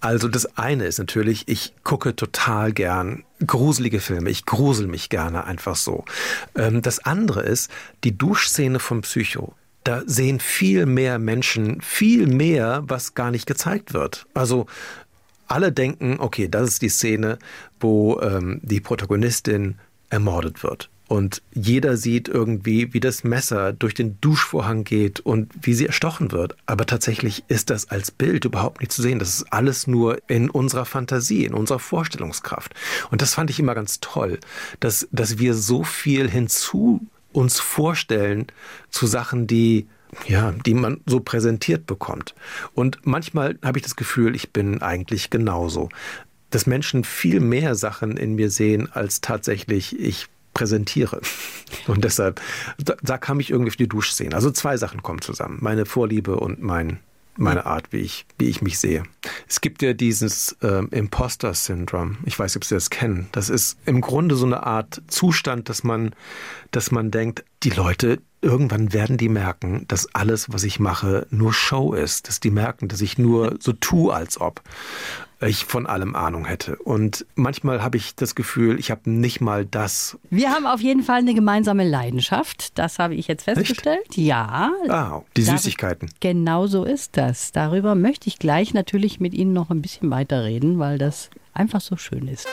Also 0.01 0.29
das 0.29 0.59
eine 0.59 0.87
ist 0.87 0.99
natürlich, 0.99 1.47
ich 1.47 1.73
gucke 1.85 2.17
total 2.17 2.73
gern 2.73 3.25
gruselige 3.47 4.01
Filme. 4.01 4.31
Ich 4.31 4.45
grusel 4.45 4.87
mich 4.87 5.09
gerne 5.09 5.45
einfach 5.45 5.77
so. 5.77 6.05
Ähm, 6.57 6.83
das 6.83 6.99
andere 7.01 7.43
ist 7.43 7.71
die 8.05 8.17
Duschszene 8.17 8.79
vom 8.79 9.03
Psycho 9.03 9.55
da 9.87 10.03
sehen 10.07 10.41
viel 10.41 10.87
mehr 10.87 11.19
Menschen 11.19 11.81
viel 11.81 12.27
mehr, 12.27 12.83
was 12.87 13.15
gar 13.15 13.31
nicht 13.31 13.47
gezeigt 13.47 13.95
wird. 13.95 14.27
Also 14.35 14.67
alle 15.47 15.71
denken, 15.71 16.17
okay, 16.19 16.49
das 16.49 16.69
ist 16.69 16.83
die 16.83 16.89
Szene, 16.89 17.39
wo 17.79 18.21
ähm, 18.21 18.61
die 18.63 18.81
Protagonistin 18.81 19.77
ermordet 20.11 20.63
wird. 20.63 20.91
Und 21.09 21.41
jeder 21.55 21.97
sieht 21.97 22.27
irgendwie, 22.27 22.93
wie 22.93 22.99
das 22.99 23.23
Messer 23.23 23.73
durch 23.73 23.95
den 23.95 24.21
Duschvorhang 24.21 24.83
geht 24.83 25.21
und 25.21 25.53
wie 25.63 25.75
sie 25.75 25.87
erstochen 25.87 26.33
wird. 26.33 26.57
Aber 26.67 26.85
tatsächlich 26.85 27.45
ist 27.47 27.71
das 27.71 27.91
als 27.91 28.11
Bild 28.11 28.45
überhaupt 28.45 28.81
nicht 28.81 28.91
zu 28.91 29.03
sehen. 29.03 29.21
Das 29.21 29.29
ist 29.29 29.53
alles 29.53 29.87
nur 29.87 30.19
in 30.29 30.51
unserer 30.51 30.85
Fantasie, 30.85 31.45
in 31.45 31.55
unserer 31.55 31.79
Vorstellungskraft. 31.79 32.75
Und 33.13 33.23
das 33.23 33.35
fand 33.35 33.51
ich 33.51 33.61
immer 33.61 33.77
ganz 33.77 34.01
toll, 34.01 34.41
dass, 34.81 35.07
dass 35.13 35.39
wir 35.39 35.55
so 35.55 35.85
viel 35.85 36.29
hinzu 36.29 37.07
uns 37.37 37.61
vorstellen 37.61 38.47
zu 38.91 39.07
Sachen, 39.07 39.47
die 39.47 39.87
ja, 40.27 40.53
die 40.53 40.75
man 40.75 41.01
so 41.05 41.21
präsentiert 41.21 41.87
bekommt. 41.87 42.35
Und 42.75 42.99
manchmal 43.05 43.59
habe 43.63 43.79
ich 43.79 43.85
das 43.85 43.97
Gefühl, 43.97 44.35
ich 44.35 44.53
bin 44.53 44.81
eigentlich 44.81 45.31
genauso. 45.31 45.89
Dass 46.51 46.67
Menschen 46.67 47.05
viel 47.05 47.41
mehr 47.41 47.75
Sachen 47.75 48.17
in 48.17 48.37
mir 48.37 48.51
sehen, 48.51 48.91
als 48.91 49.21
tatsächlich 49.21 49.99
ich 49.99 50.29
präsentiere. 50.55 51.21
Und 51.87 52.05
deshalb, 52.05 52.41
da, 52.79 52.95
da 53.03 53.19
kam 53.19 53.41
ich 53.41 53.51
irgendwie 53.51 53.71
auf 53.71 53.77
die 53.77 53.89
Duschszene. 53.89 54.35
Also 54.35 54.51
zwei 54.51 54.77
Sachen 54.77 55.03
kommen 55.03 55.21
zusammen. 55.21 55.59
Meine 55.61 55.85
Vorliebe 55.85 56.37
und 56.37 56.63
mein 56.63 57.01
meine 57.37 57.67
Art, 57.67 57.93
wie 57.93 58.01
ich, 58.01 58.27
wie 58.39 58.49
ich 58.49 58.63
mich 58.63 58.79
sehe. 58.79 59.03
Es 59.49 59.61
gibt 59.61 59.83
ja 59.83 59.93
dieses 59.93 60.57
äh, 60.63 60.85
Imposter-Syndrom. 60.91 62.19
Ich 62.25 62.39
weiß 62.39 62.57
ob 62.57 62.65
Sie 62.65 62.75
das 62.75 62.91
kennen. 62.91 63.29
Das 63.33 63.51
ist 63.51 63.79
im 63.87 64.01
Grunde 64.01 64.35
so 64.35 64.47
eine 64.47 64.65
Art 64.65 65.03
Zustand, 65.09 65.69
dass 65.69 65.85
man, 65.85 66.15
dass 66.71 66.91
man 66.91 67.11
denkt, 67.11 67.45
die 67.63 67.71
Leute, 67.71 68.21
irgendwann 68.41 68.93
werden 68.93 69.17
die 69.17 69.29
merken, 69.29 69.85
dass 69.89 70.15
alles, 70.15 70.53
was 70.53 70.65
ich 70.65 70.79
mache, 70.81 71.27
nur 71.31 71.53
Show 71.53 71.93
ist. 71.95 72.29
Dass 72.29 72.41
die 72.41 72.51
merken, 72.51 72.89
dass 72.89 73.01
ich 73.01 73.19
nur 73.19 73.57
so 73.61 73.73
tue, 73.73 74.13
als 74.13 74.41
ob 74.41 74.63
ich 75.41 75.67
von 75.67 75.87
allem 75.87 76.15
Ahnung 76.15 76.47
hätte. 76.47 76.77
Und 76.77 77.27
manchmal 77.35 77.83
habe 77.83 77.99
ich 77.99 78.15
das 78.15 78.35
Gefühl, 78.35 78.79
ich 78.79 78.91
habe 78.91 79.11
nicht 79.11 79.41
mal 79.41 79.67
das. 79.67 80.19
Wir 80.31 80.51
haben 80.51 80.67
auf 80.67 80.81
jeden 80.81 81.03
Fall 81.03 81.19
eine 81.19 81.35
gemeinsame 81.35 81.87
Leidenschaft. 81.87 82.79
Das 82.79 82.99
habe 82.99 83.15
ich 83.15 83.29
jetzt 83.29 83.45
festgestellt. 83.45 84.01
Echt? 84.09 84.17
Ja. 84.17 84.73
Ah, 84.89 85.23
die 85.37 85.43
Süßigkeiten. 85.43 86.11
Genau 86.21 86.67
so 86.67 86.85
ist 86.85 87.17
das. 87.17 87.53
Darüber 87.53 87.95
möchte 87.95 88.29
ich 88.29 88.39
gleich 88.39 88.73
natürlich 88.73 89.21
mit 89.21 89.35
Ihnen 89.35 89.53
noch 89.53 89.71
ein 89.71 89.83
bisschen 89.83 90.11
weiterreden, 90.11 90.79
weil 90.79 90.99
das 90.99 91.31
einfach 91.53 91.81
so 91.81 91.97
schön 91.97 92.29
ist. 92.29 92.49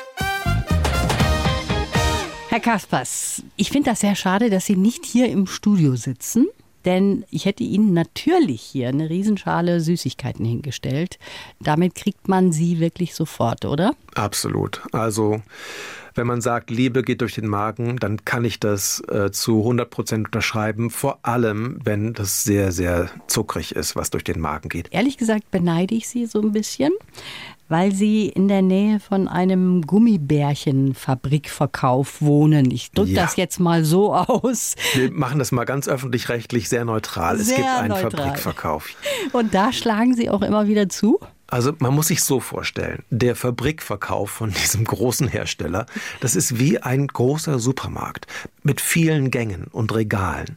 Herr 2.54 2.60
Kaspers, 2.60 3.42
ich 3.56 3.72
finde 3.72 3.90
das 3.90 4.02
sehr 4.02 4.14
schade, 4.14 4.52
dass 4.52 4.68
Sie 4.68 4.76
nicht 4.76 5.08
hier 5.08 5.28
im 5.28 5.48
Studio 5.48 5.96
sitzen. 5.96 6.46
Denn 6.86 7.26
ich 7.32 7.46
hätte 7.46 7.64
Ihnen 7.64 7.94
natürlich 7.94 8.62
hier 8.62 8.90
eine 8.90 9.10
Riesenschale 9.10 9.82
Süßigkeiten 9.82 10.46
hingestellt. 10.46 11.18
Damit 11.60 11.96
kriegt 11.96 12.28
man 12.28 12.52
sie 12.52 12.80
wirklich 12.80 13.16
sofort, 13.16 13.66
oder? 13.66 13.96
Absolut. 14.14 14.84
Also 14.92 15.42
wenn 16.16 16.28
man 16.28 16.42
sagt, 16.42 16.70
Liebe 16.70 17.04
geht 17.04 17.22
durch 17.22 17.36
den 17.36 17.48
Magen, 17.48 17.98
dann 17.98 18.24
kann 18.26 18.46
ich 18.46 18.60
das 18.60 19.02
äh, 19.10 19.32
zu 19.32 19.60
100 19.60 19.90
Prozent 19.90 20.28
unterschreiben. 20.28 20.90
Vor 20.90 21.20
allem, 21.24 21.80
wenn 21.84 22.14
das 22.14 22.44
sehr, 22.44 22.72
sehr 22.72 23.10
zuckrig 23.28 23.76
ist, 23.76 23.96
was 23.96 24.10
durch 24.10 24.24
den 24.24 24.40
Magen 24.40 24.70
geht. 24.70 24.90
Ehrlich 24.92 25.18
gesagt 25.18 25.52
beneide 25.52 25.96
ich 25.96 26.08
Sie 26.08 26.26
so 26.26 26.42
ein 26.42 26.52
bisschen 26.52 26.92
weil 27.74 27.92
Sie 27.92 28.30
in 28.30 28.48
der 28.48 28.62
Nähe 28.62 29.00
von 29.00 29.28
einem 29.28 29.82
Gummibärchenfabrikverkauf 29.88 32.22
wohnen. 32.22 32.70
Ich 32.70 32.92
drücke 32.92 33.14
ja. 33.14 33.24
das 33.24 33.36
jetzt 33.36 33.60
mal 33.60 33.84
so 33.84 34.14
aus. 34.14 34.76
Wir 34.94 35.12
machen 35.12 35.40
das 35.40 35.52
mal 35.52 35.66
ganz 35.66 35.88
öffentlich-rechtlich 35.88 36.70
sehr 36.70 36.86
neutral. 36.86 37.40
Sehr 37.40 37.58
es 37.58 37.62
gibt 37.62 37.68
einen 37.68 37.90
neutral. 37.90 38.12
Fabrikverkauf. 38.12 38.90
Und 39.32 39.56
da 39.56 39.74
schlagen 39.74 40.14
Sie 40.14 40.30
auch 40.30 40.44
immer 40.44 40.68
wieder 40.68 40.88
zu? 40.88 41.20
Also 41.48 41.74
man 41.80 41.94
muss 41.94 42.08
sich 42.08 42.24
so 42.24 42.40
vorstellen, 42.40 43.04
der 43.10 43.36
Fabrikverkauf 43.36 44.30
von 44.30 44.52
diesem 44.64 44.86
großen 44.86 45.28
Hersteller, 45.28 45.86
das 46.20 46.36
ist 46.36 46.60
wie 46.60 46.80
ein 46.80 47.08
großer 47.08 47.60
Supermarkt 47.60 48.28
mit 48.64 48.82
vielen 48.82 49.32
Gängen 49.32 49.68
und 49.72 49.94
Regalen. 49.94 50.56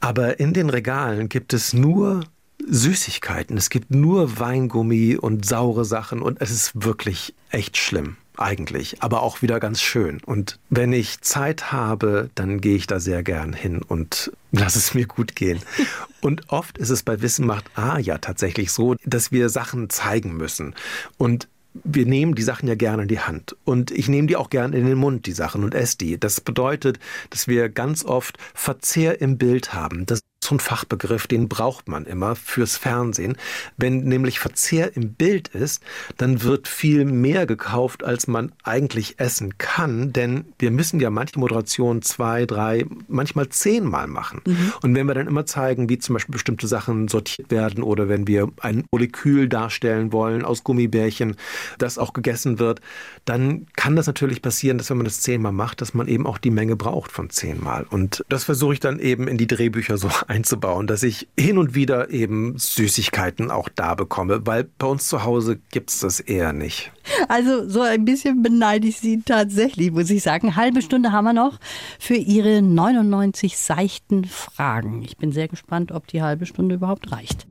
Aber 0.00 0.38
in 0.38 0.52
den 0.52 0.70
Regalen 0.70 1.28
gibt 1.28 1.52
es 1.52 1.72
nur 1.72 2.24
Süßigkeiten, 2.66 3.56
es 3.56 3.70
gibt 3.70 3.90
nur 3.90 4.38
Weingummi 4.38 5.16
und 5.16 5.44
saure 5.44 5.84
Sachen 5.84 6.22
und 6.22 6.40
es 6.40 6.50
ist 6.50 6.84
wirklich 6.84 7.34
echt 7.50 7.76
schlimm 7.76 8.16
eigentlich, 8.40 9.02
aber 9.02 9.22
auch 9.22 9.42
wieder 9.42 9.60
ganz 9.60 9.80
schön. 9.80 10.20
Und 10.24 10.58
wenn 10.70 10.92
ich 10.92 11.20
Zeit 11.20 11.72
habe, 11.72 12.30
dann 12.34 12.60
gehe 12.60 12.76
ich 12.76 12.86
da 12.86 13.00
sehr 13.00 13.22
gern 13.22 13.52
hin 13.52 13.82
und 13.82 14.32
lasse 14.52 14.78
es 14.78 14.94
mir 14.94 15.06
gut 15.06 15.36
gehen. 15.36 15.60
Und 16.20 16.50
oft 16.50 16.78
ist 16.78 16.90
es 16.90 17.04
bei 17.04 17.22
Wissen 17.22 17.46
macht 17.46 17.70
A 17.76 18.00
ja 18.00 18.18
tatsächlich 18.18 18.72
so, 18.72 18.96
dass 19.04 19.30
wir 19.30 19.50
Sachen 19.50 19.88
zeigen 19.88 20.36
müssen. 20.36 20.74
Und 21.16 21.46
wir 21.84 22.06
nehmen 22.06 22.34
die 22.34 22.42
Sachen 22.42 22.68
ja 22.68 22.74
gerne 22.74 23.02
in 23.02 23.08
die 23.08 23.20
Hand. 23.20 23.56
Und 23.64 23.90
ich 23.90 24.08
nehme 24.08 24.26
die 24.26 24.34
auch 24.34 24.50
gerne 24.50 24.76
in 24.76 24.86
den 24.86 24.98
Mund, 24.98 25.26
die 25.26 25.32
Sachen, 25.32 25.62
und 25.62 25.74
esse 25.74 25.98
die. 25.98 26.18
Das 26.18 26.40
bedeutet, 26.40 26.98
dass 27.30 27.46
wir 27.46 27.68
ganz 27.68 28.04
oft 28.04 28.36
Verzehr 28.54 29.20
im 29.20 29.38
Bild 29.38 29.74
haben. 29.74 30.06
Das 30.06 30.20
so 30.48 30.54
ein 30.54 30.60
Fachbegriff, 30.60 31.26
den 31.26 31.48
braucht 31.48 31.88
man 31.88 32.04
immer 32.06 32.34
fürs 32.34 32.76
Fernsehen. 32.76 33.36
Wenn 33.76 34.00
nämlich 34.04 34.40
Verzehr 34.40 34.96
im 34.96 35.12
Bild 35.14 35.48
ist, 35.48 35.82
dann 36.16 36.42
wird 36.42 36.68
viel 36.68 37.04
mehr 37.04 37.46
gekauft, 37.46 38.02
als 38.02 38.26
man 38.26 38.52
eigentlich 38.62 39.20
essen 39.20 39.58
kann, 39.58 40.12
denn 40.12 40.46
wir 40.58 40.70
müssen 40.70 41.00
ja 41.00 41.10
manche 41.10 41.38
Moderationen 41.38 42.02
zwei, 42.02 42.46
drei, 42.46 42.86
manchmal 43.08 43.48
zehnmal 43.50 44.06
machen. 44.06 44.40
Mhm. 44.46 44.72
Und 44.82 44.94
wenn 44.94 45.06
wir 45.06 45.14
dann 45.14 45.26
immer 45.26 45.46
zeigen, 45.46 45.88
wie 45.88 45.98
zum 45.98 46.14
Beispiel 46.14 46.32
bestimmte 46.32 46.66
Sachen 46.66 47.08
sortiert 47.08 47.50
werden 47.50 47.82
oder 47.82 48.08
wenn 48.08 48.26
wir 48.26 48.48
ein 48.60 48.84
Molekül 48.90 49.48
darstellen 49.48 50.12
wollen 50.12 50.44
aus 50.44 50.64
Gummibärchen, 50.64 51.36
das 51.78 51.98
auch 51.98 52.12
gegessen 52.12 52.58
wird, 52.58 52.80
dann 53.24 53.66
kann 53.76 53.96
das 53.96 54.06
natürlich 54.06 54.40
passieren, 54.40 54.78
dass 54.78 54.90
wenn 54.90 54.96
man 54.96 55.04
das 55.04 55.20
zehnmal 55.20 55.52
macht, 55.52 55.80
dass 55.80 55.94
man 55.94 56.08
eben 56.08 56.26
auch 56.26 56.38
die 56.38 56.50
Menge 56.50 56.76
braucht 56.76 57.12
von 57.12 57.30
zehnmal. 57.30 57.86
Und 57.90 58.24
das 58.28 58.44
versuche 58.44 58.74
ich 58.74 58.80
dann 58.80 58.98
eben 58.98 59.28
in 59.28 59.36
die 59.36 59.46
Drehbücher 59.46 59.98
so 59.98 60.10
einzubauen, 60.38 60.86
dass 60.86 61.02
ich 61.02 61.28
hin 61.38 61.58
und 61.58 61.74
wieder 61.74 62.10
eben 62.10 62.56
Süßigkeiten 62.56 63.50
auch 63.50 63.68
da 63.68 63.96
bekomme, 63.96 64.46
weil 64.46 64.64
bei 64.78 64.86
uns 64.86 65.08
zu 65.08 65.24
Hause 65.24 65.58
gibt 65.72 65.90
es 65.90 66.00
das 66.00 66.20
eher 66.20 66.52
nicht. 66.52 66.92
Also 67.28 67.68
so 67.68 67.80
ein 67.80 68.04
bisschen 68.04 68.42
beneide 68.42 68.86
ich 68.86 68.98
Sie 69.00 69.20
tatsächlich, 69.20 69.90
muss 69.90 70.10
ich 70.10 70.22
sagen. 70.22 70.54
Halbe 70.54 70.80
Stunde 70.80 71.10
haben 71.10 71.24
wir 71.24 71.32
noch 71.32 71.58
für 71.98 72.14
Ihre 72.14 72.62
99 72.62 73.58
seichten 73.58 74.24
Fragen. 74.26 75.02
Ich 75.02 75.16
bin 75.16 75.32
sehr 75.32 75.48
gespannt, 75.48 75.90
ob 75.90 76.06
die 76.06 76.22
halbe 76.22 76.46
Stunde 76.46 76.76
überhaupt 76.76 77.10
reicht. 77.10 77.48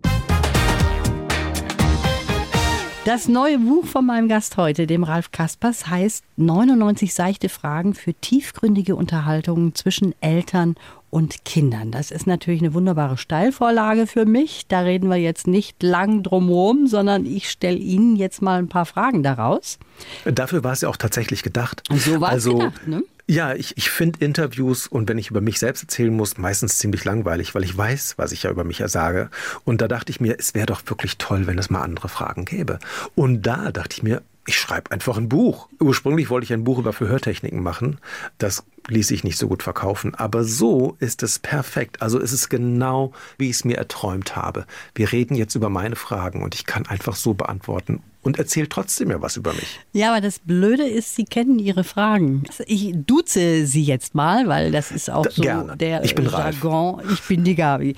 Das 3.07 3.29
neue 3.29 3.57
Buch 3.59 3.85
von 3.85 4.05
meinem 4.05 4.27
Gast 4.27 4.57
heute, 4.57 4.85
dem 4.85 5.03
Ralf 5.03 5.31
Kaspers, 5.31 5.89
heißt 5.89 6.25
99 6.35 7.13
seichte 7.13 7.47
Fragen 7.47 7.93
für 7.93 8.13
tiefgründige 8.13 8.97
Unterhaltungen 8.97 9.73
zwischen 9.75 10.13
Eltern 10.21 10.75
und 11.09 11.45
Kindern. 11.45 11.91
Das 11.91 12.11
ist 12.11 12.27
natürlich 12.27 12.61
eine 12.61 12.73
wunderbare 12.73 13.17
Steilvorlage 13.17 14.07
für 14.07 14.25
mich. 14.25 14.67
Da 14.67 14.81
reden 14.81 15.09
wir 15.09 15.17
jetzt 15.17 15.47
nicht 15.47 15.81
lang 15.81 16.23
drumherum, 16.23 16.87
sondern 16.87 17.25
ich 17.25 17.49
stelle 17.49 17.77
Ihnen 17.77 18.15
jetzt 18.15 18.41
mal 18.41 18.59
ein 18.59 18.67
paar 18.67 18.85
Fragen 18.85 19.23
daraus. 19.23 19.79
Dafür 20.25 20.63
war 20.63 20.73
es 20.73 20.81
ja 20.81 20.89
auch 20.89 20.97
tatsächlich 20.97 21.43
gedacht. 21.43 21.83
So 21.89 22.21
war 22.21 22.29
also, 22.29 22.51
es 22.51 22.57
gedacht, 22.57 22.87
ne? 22.87 23.03
Ja, 23.29 23.53
ich, 23.53 23.75
ich 23.75 23.89
finde 23.89 24.23
Interviews 24.23 24.87
und 24.87 25.09
wenn 25.09 25.17
ich 25.17 25.29
über 25.29 25.41
mich 25.41 25.59
selbst 25.59 25.83
erzählen 25.83 26.15
muss, 26.15 26.37
meistens 26.37 26.77
ziemlich 26.77 27.03
langweilig, 27.03 27.53
weil 27.55 27.65
ich 27.65 27.77
weiß, 27.77 28.13
was 28.17 28.31
ich 28.31 28.43
ja 28.43 28.49
über 28.49 28.63
mich 28.63 28.81
sage. 28.85 29.29
Und 29.65 29.81
da 29.81 29.89
dachte 29.89 30.11
ich 30.11 30.21
mir, 30.21 30.37
es 30.39 30.53
wäre 30.53 30.65
doch 30.65 30.81
wirklich 30.85 31.17
toll, 31.17 31.45
wenn 31.45 31.57
es 31.57 31.69
mal 31.69 31.81
andere 31.81 32.07
Fragen 32.07 32.45
gäbe. 32.45 32.79
Und 33.15 33.41
da 33.41 33.73
dachte 33.73 33.97
ich 33.97 34.03
mir, 34.03 34.21
ich 34.47 34.57
schreibe 34.57 34.91
einfach 34.91 35.17
ein 35.17 35.27
Buch. 35.27 35.67
Ursprünglich 35.79 36.29
wollte 36.29 36.45
ich 36.45 36.53
ein 36.53 36.63
Buch 36.63 36.79
über 36.79 36.93
Verhörtechniken 36.93 37.61
machen. 37.61 37.99
Das 38.37 38.63
ließ 38.87 39.09
sich 39.09 39.25
nicht 39.25 39.37
so 39.37 39.49
gut 39.49 39.61
verkaufen. 39.61 40.15
Aber 40.15 40.45
so 40.45 40.95
ist 40.99 41.21
es 41.21 41.37
perfekt. 41.37 42.01
Also 42.01 42.19
es 42.19 42.31
ist 42.31 42.47
genau, 42.49 43.11
wie 43.37 43.49
ich 43.49 43.57
es 43.57 43.65
mir 43.65 43.77
erträumt 43.77 44.37
habe. 44.37 44.65
Wir 44.95 45.11
reden 45.11 45.35
jetzt 45.35 45.55
über 45.55 45.69
meine 45.69 45.97
Fragen 45.97 46.43
und 46.43 46.55
ich 46.55 46.65
kann 46.65 46.85
einfach 46.85 47.17
so 47.17 47.33
beantworten 47.33 48.01
und 48.21 48.39
erzähle 48.39 48.69
trotzdem 48.69 49.11
ja 49.11 49.21
was 49.21 49.35
über 49.35 49.53
mich. 49.53 49.81
Ja, 49.91 50.11
aber 50.11 50.21
das 50.21 50.39
Blöde 50.39 50.87
ist, 50.87 51.15
Sie 51.15 51.25
kennen 51.25 51.59
Ihre 51.59 51.83
Fragen. 51.83 52.43
Ich 52.67 52.93
duze 52.95 53.65
Sie 53.65 53.83
jetzt 53.83 54.15
mal, 54.15 54.47
weil 54.47 54.71
das 54.71 54.91
ist 54.91 55.09
auch 55.09 55.29
so 55.29 55.41
Gerne. 55.41 55.75
der 55.75 56.05
ich 56.05 56.15
bin 56.15 56.25
Jargon. 56.25 57.01
Ralf. 57.01 57.11
Ich 57.11 57.21
bin 57.23 57.43
die 57.43 57.55
Gabi. 57.55 57.97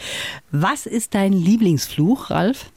Was 0.51 0.87
ist 0.87 1.13
dein 1.13 1.33
Lieblingsfluch, 1.33 2.31
Ralf? 2.31 2.71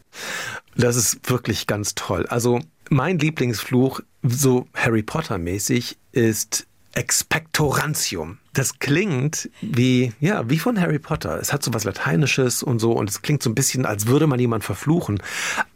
Das 0.76 0.96
ist 0.96 1.30
wirklich 1.30 1.66
ganz 1.66 1.94
toll. 1.94 2.26
Also 2.26 2.60
mein 2.92 3.18
Lieblingsfluch, 3.18 4.00
so 4.22 4.68
Harry 4.74 5.02
Potter 5.02 5.38
mäßig, 5.38 5.96
ist 6.12 6.66
Expectorantium. 6.94 8.38
Das 8.52 8.78
klingt 8.78 9.48
wie, 9.62 10.12
ja, 10.20 10.48
wie 10.50 10.58
von 10.58 10.78
Harry 10.78 10.98
Potter. 10.98 11.38
Es 11.40 11.52
hat 11.52 11.62
so 11.62 11.72
was 11.72 11.84
Lateinisches 11.84 12.62
und 12.62 12.78
so 12.78 12.92
und 12.92 13.08
es 13.08 13.22
klingt 13.22 13.42
so 13.42 13.48
ein 13.48 13.54
bisschen, 13.54 13.86
als 13.86 14.06
würde 14.06 14.26
man 14.26 14.38
jemand 14.38 14.62
verfluchen. 14.62 15.22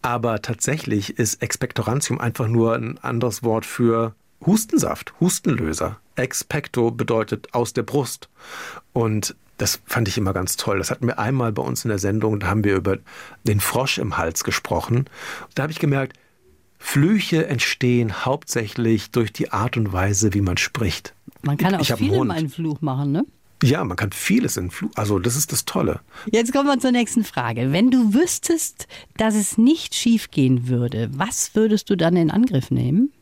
Aber 0.02 0.42
tatsächlich 0.42 1.18
ist 1.18 1.42
Expectorantium 1.42 2.20
einfach 2.20 2.48
nur 2.48 2.74
ein 2.74 2.98
anderes 2.98 3.42
Wort 3.42 3.64
für 3.64 4.14
Hustensaft, 4.44 5.14
Hustenlöser. 5.18 5.98
Expecto 6.16 6.90
bedeutet 6.90 7.54
aus 7.54 7.72
der 7.72 7.82
Brust. 7.82 8.28
Und 8.92 9.34
das 9.56 9.80
fand 9.86 10.06
ich 10.08 10.18
immer 10.18 10.34
ganz 10.34 10.56
toll. 10.56 10.78
Das 10.78 10.90
hatten 10.90 11.06
wir 11.06 11.18
einmal 11.18 11.50
bei 11.52 11.62
uns 11.62 11.84
in 11.86 11.88
der 11.88 11.98
Sendung, 11.98 12.40
da 12.40 12.48
haben 12.48 12.62
wir 12.62 12.76
über 12.76 12.98
den 13.44 13.60
Frosch 13.60 13.96
im 13.96 14.18
Hals 14.18 14.44
gesprochen. 14.44 15.06
Da 15.54 15.62
habe 15.62 15.72
ich 15.72 15.78
gemerkt, 15.78 16.18
Flüche 16.78 17.46
entstehen 17.46 18.24
hauptsächlich 18.24 19.10
durch 19.10 19.32
die 19.32 19.52
Art 19.52 19.76
und 19.76 19.92
Weise, 19.92 20.34
wie 20.34 20.40
man 20.40 20.56
spricht. 20.56 21.14
Man 21.42 21.56
kann 21.56 21.74
auch 21.74 21.80
ich 21.80 21.92
viel 21.94 22.12
in 22.12 22.30
einen 22.30 22.48
Fluch 22.48 22.80
machen, 22.80 23.12
ne? 23.12 23.24
Ja, 23.62 23.82
man 23.84 23.96
kann 23.96 24.12
vieles 24.12 24.58
in 24.58 24.70
Fluch. 24.70 24.90
Also 24.96 25.18
das 25.18 25.34
ist 25.34 25.50
das 25.50 25.64
Tolle. 25.64 26.00
Jetzt 26.30 26.52
kommen 26.52 26.68
wir 26.68 26.78
zur 26.78 26.92
nächsten 26.92 27.24
Frage. 27.24 27.72
Wenn 27.72 27.90
du 27.90 28.12
wüsstest, 28.12 28.86
dass 29.16 29.34
es 29.34 29.56
nicht 29.56 29.94
schiefgehen 29.94 30.68
würde, 30.68 31.08
was 31.14 31.54
würdest 31.54 31.88
du 31.88 31.96
dann 31.96 32.16
in 32.16 32.30
Angriff 32.30 32.70
nehmen? 32.70 33.12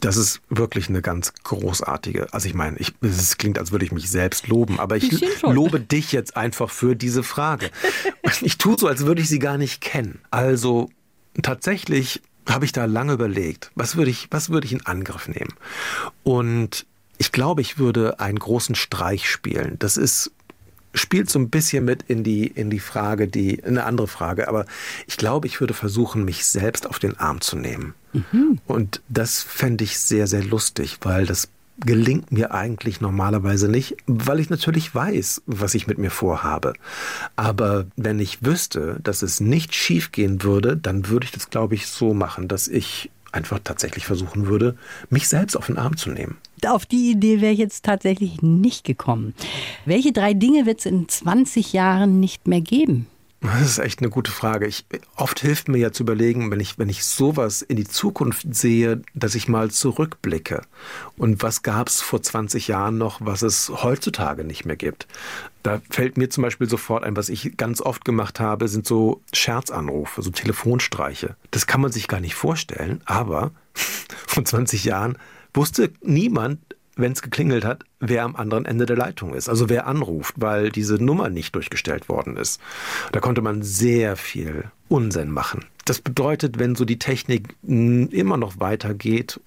Das 0.00 0.16
ist 0.16 0.40
wirklich 0.50 0.88
eine 0.88 1.00
ganz 1.00 1.32
großartige. 1.44 2.32
Also 2.34 2.48
ich 2.48 2.54
meine, 2.54 2.76
ich, 2.78 2.92
es 3.00 3.38
klingt, 3.38 3.58
als 3.58 3.70
würde 3.70 3.84
ich 3.84 3.92
mich 3.92 4.10
selbst 4.10 4.48
loben, 4.48 4.80
aber 4.80 4.96
ich 4.96 5.24
lobe 5.42 5.78
dich 5.78 6.10
jetzt 6.10 6.36
einfach 6.36 6.70
für 6.70 6.96
diese 6.96 7.22
Frage. 7.22 7.70
ich 8.42 8.58
tue 8.58 8.76
so, 8.76 8.88
als 8.88 9.06
würde 9.06 9.22
ich 9.22 9.28
sie 9.28 9.38
gar 9.38 9.56
nicht 9.56 9.80
kennen. 9.80 10.20
Also 10.30 10.90
tatsächlich 11.40 12.20
habe 12.48 12.64
ich 12.64 12.72
da 12.72 12.84
lange 12.84 13.14
überlegt, 13.14 13.70
was 13.74 13.96
würde 13.96 14.10
ich, 14.10 14.28
was 14.30 14.50
würde 14.50 14.66
ich 14.66 14.72
in 14.72 14.86
Angriff 14.86 15.28
nehmen? 15.28 15.54
Und 16.22 16.86
ich 17.18 17.32
glaube, 17.32 17.60
ich 17.60 17.78
würde 17.78 18.20
einen 18.20 18.38
großen 18.38 18.74
Streich 18.74 19.28
spielen. 19.28 19.76
Das 19.78 19.96
ist 19.96 20.32
spielt 20.96 21.28
so 21.28 21.40
ein 21.40 21.50
bisschen 21.50 21.84
mit 21.84 22.04
in 22.04 22.22
die 22.22 22.46
in 22.46 22.70
die 22.70 22.78
Frage, 22.78 23.26
die 23.26 23.62
eine 23.64 23.84
andere 23.84 24.06
Frage, 24.06 24.46
aber 24.46 24.64
ich 25.08 25.16
glaube, 25.16 25.48
ich 25.48 25.60
würde 25.60 25.74
versuchen, 25.74 26.24
mich 26.24 26.46
selbst 26.46 26.86
auf 26.86 27.00
den 27.00 27.18
Arm 27.18 27.40
zu 27.40 27.56
nehmen. 27.56 27.94
Mhm. 28.12 28.60
Und 28.66 29.02
das 29.08 29.42
fände 29.42 29.82
ich 29.82 29.98
sehr 29.98 30.28
sehr 30.28 30.44
lustig, 30.44 30.98
weil 31.02 31.26
das 31.26 31.48
gelingt 31.78 32.32
mir 32.32 32.52
eigentlich 32.52 33.00
normalerweise 33.00 33.68
nicht, 33.68 33.96
weil 34.06 34.40
ich 34.40 34.50
natürlich 34.50 34.94
weiß, 34.94 35.42
was 35.46 35.74
ich 35.74 35.86
mit 35.86 35.98
mir 35.98 36.10
vorhabe. 36.10 36.74
Aber 37.36 37.86
wenn 37.96 38.20
ich 38.20 38.44
wüsste, 38.44 38.98
dass 39.02 39.22
es 39.22 39.40
nicht 39.40 39.74
schief 39.74 40.12
gehen 40.12 40.42
würde, 40.42 40.76
dann 40.76 41.08
würde 41.08 41.24
ich 41.26 41.32
das, 41.32 41.50
glaube 41.50 41.74
ich, 41.74 41.86
so 41.86 42.14
machen, 42.14 42.48
dass 42.48 42.68
ich 42.68 43.10
einfach 43.32 43.58
tatsächlich 43.62 44.06
versuchen 44.06 44.46
würde, 44.46 44.76
mich 45.10 45.28
selbst 45.28 45.56
auf 45.56 45.66
den 45.66 45.76
Arm 45.76 45.96
zu 45.96 46.10
nehmen. 46.10 46.38
Auf 46.64 46.86
die 46.86 47.10
Idee 47.10 47.40
wäre 47.40 47.52
ich 47.52 47.58
jetzt 47.58 47.84
tatsächlich 47.84 48.40
nicht 48.40 48.84
gekommen. 48.84 49.34
Welche 49.84 50.12
drei 50.12 50.34
Dinge 50.34 50.66
wird 50.66 50.78
es 50.78 50.86
in 50.86 51.08
20 51.08 51.72
Jahren 51.72 52.20
nicht 52.20 52.46
mehr 52.46 52.60
geben? 52.60 53.06
Das 53.44 53.60
ist 53.60 53.78
echt 53.78 54.00
eine 54.00 54.08
gute 54.08 54.30
Frage. 54.30 54.66
Ich, 54.66 54.86
oft 55.16 55.38
hilft 55.38 55.68
mir 55.68 55.76
ja 55.76 55.92
zu 55.92 56.02
überlegen, 56.02 56.50
wenn 56.50 56.60
ich, 56.60 56.78
wenn 56.78 56.88
ich 56.88 57.04
sowas 57.04 57.60
in 57.60 57.76
die 57.76 57.86
Zukunft 57.86 58.54
sehe, 58.54 59.02
dass 59.12 59.34
ich 59.34 59.48
mal 59.48 59.70
zurückblicke. 59.70 60.62
Und 61.18 61.42
was 61.42 61.62
gab 61.62 61.88
es 61.88 62.00
vor 62.00 62.22
20 62.22 62.68
Jahren 62.68 62.96
noch, 62.96 63.20
was 63.20 63.42
es 63.42 63.68
heutzutage 63.68 64.44
nicht 64.44 64.64
mehr 64.64 64.76
gibt? 64.76 65.06
Da 65.62 65.82
fällt 65.90 66.16
mir 66.16 66.30
zum 66.30 66.40
Beispiel 66.40 66.70
sofort 66.70 67.04
ein, 67.04 67.16
was 67.16 67.28
ich 67.28 67.58
ganz 67.58 67.82
oft 67.82 68.06
gemacht 68.06 68.40
habe, 68.40 68.66
sind 68.66 68.86
so 68.86 69.20
Scherzanrufe, 69.34 70.22
so 70.22 70.30
Telefonstreiche. 70.30 71.36
Das 71.50 71.66
kann 71.66 71.82
man 71.82 71.92
sich 71.92 72.08
gar 72.08 72.20
nicht 72.20 72.34
vorstellen, 72.34 73.02
aber 73.04 73.50
vor 74.26 74.42
20 74.42 74.84
Jahren 74.84 75.18
wusste 75.52 75.92
niemand, 76.00 76.60
wenn 76.96 77.12
es 77.12 77.22
geklingelt 77.22 77.64
hat, 77.64 77.84
wer 78.00 78.24
am 78.24 78.36
anderen 78.36 78.64
Ende 78.64 78.86
der 78.86 78.96
Leitung 78.96 79.34
ist, 79.34 79.48
also 79.48 79.68
wer 79.68 79.86
anruft, 79.86 80.34
weil 80.38 80.70
diese 80.70 81.02
Nummer 81.02 81.28
nicht 81.28 81.54
durchgestellt 81.54 82.08
worden 82.08 82.36
ist. 82.36 82.60
Da 83.12 83.20
konnte 83.20 83.42
man 83.42 83.62
sehr 83.62 84.16
viel 84.16 84.70
Unsinn 84.88 85.30
machen. 85.30 85.64
Das 85.84 86.00
bedeutet, 86.00 86.58
wenn 86.58 86.76
so 86.76 86.84
die 86.84 86.98
Technik 86.98 87.54
immer 87.62 88.36
noch 88.36 88.60
weitergeht, 88.60 89.40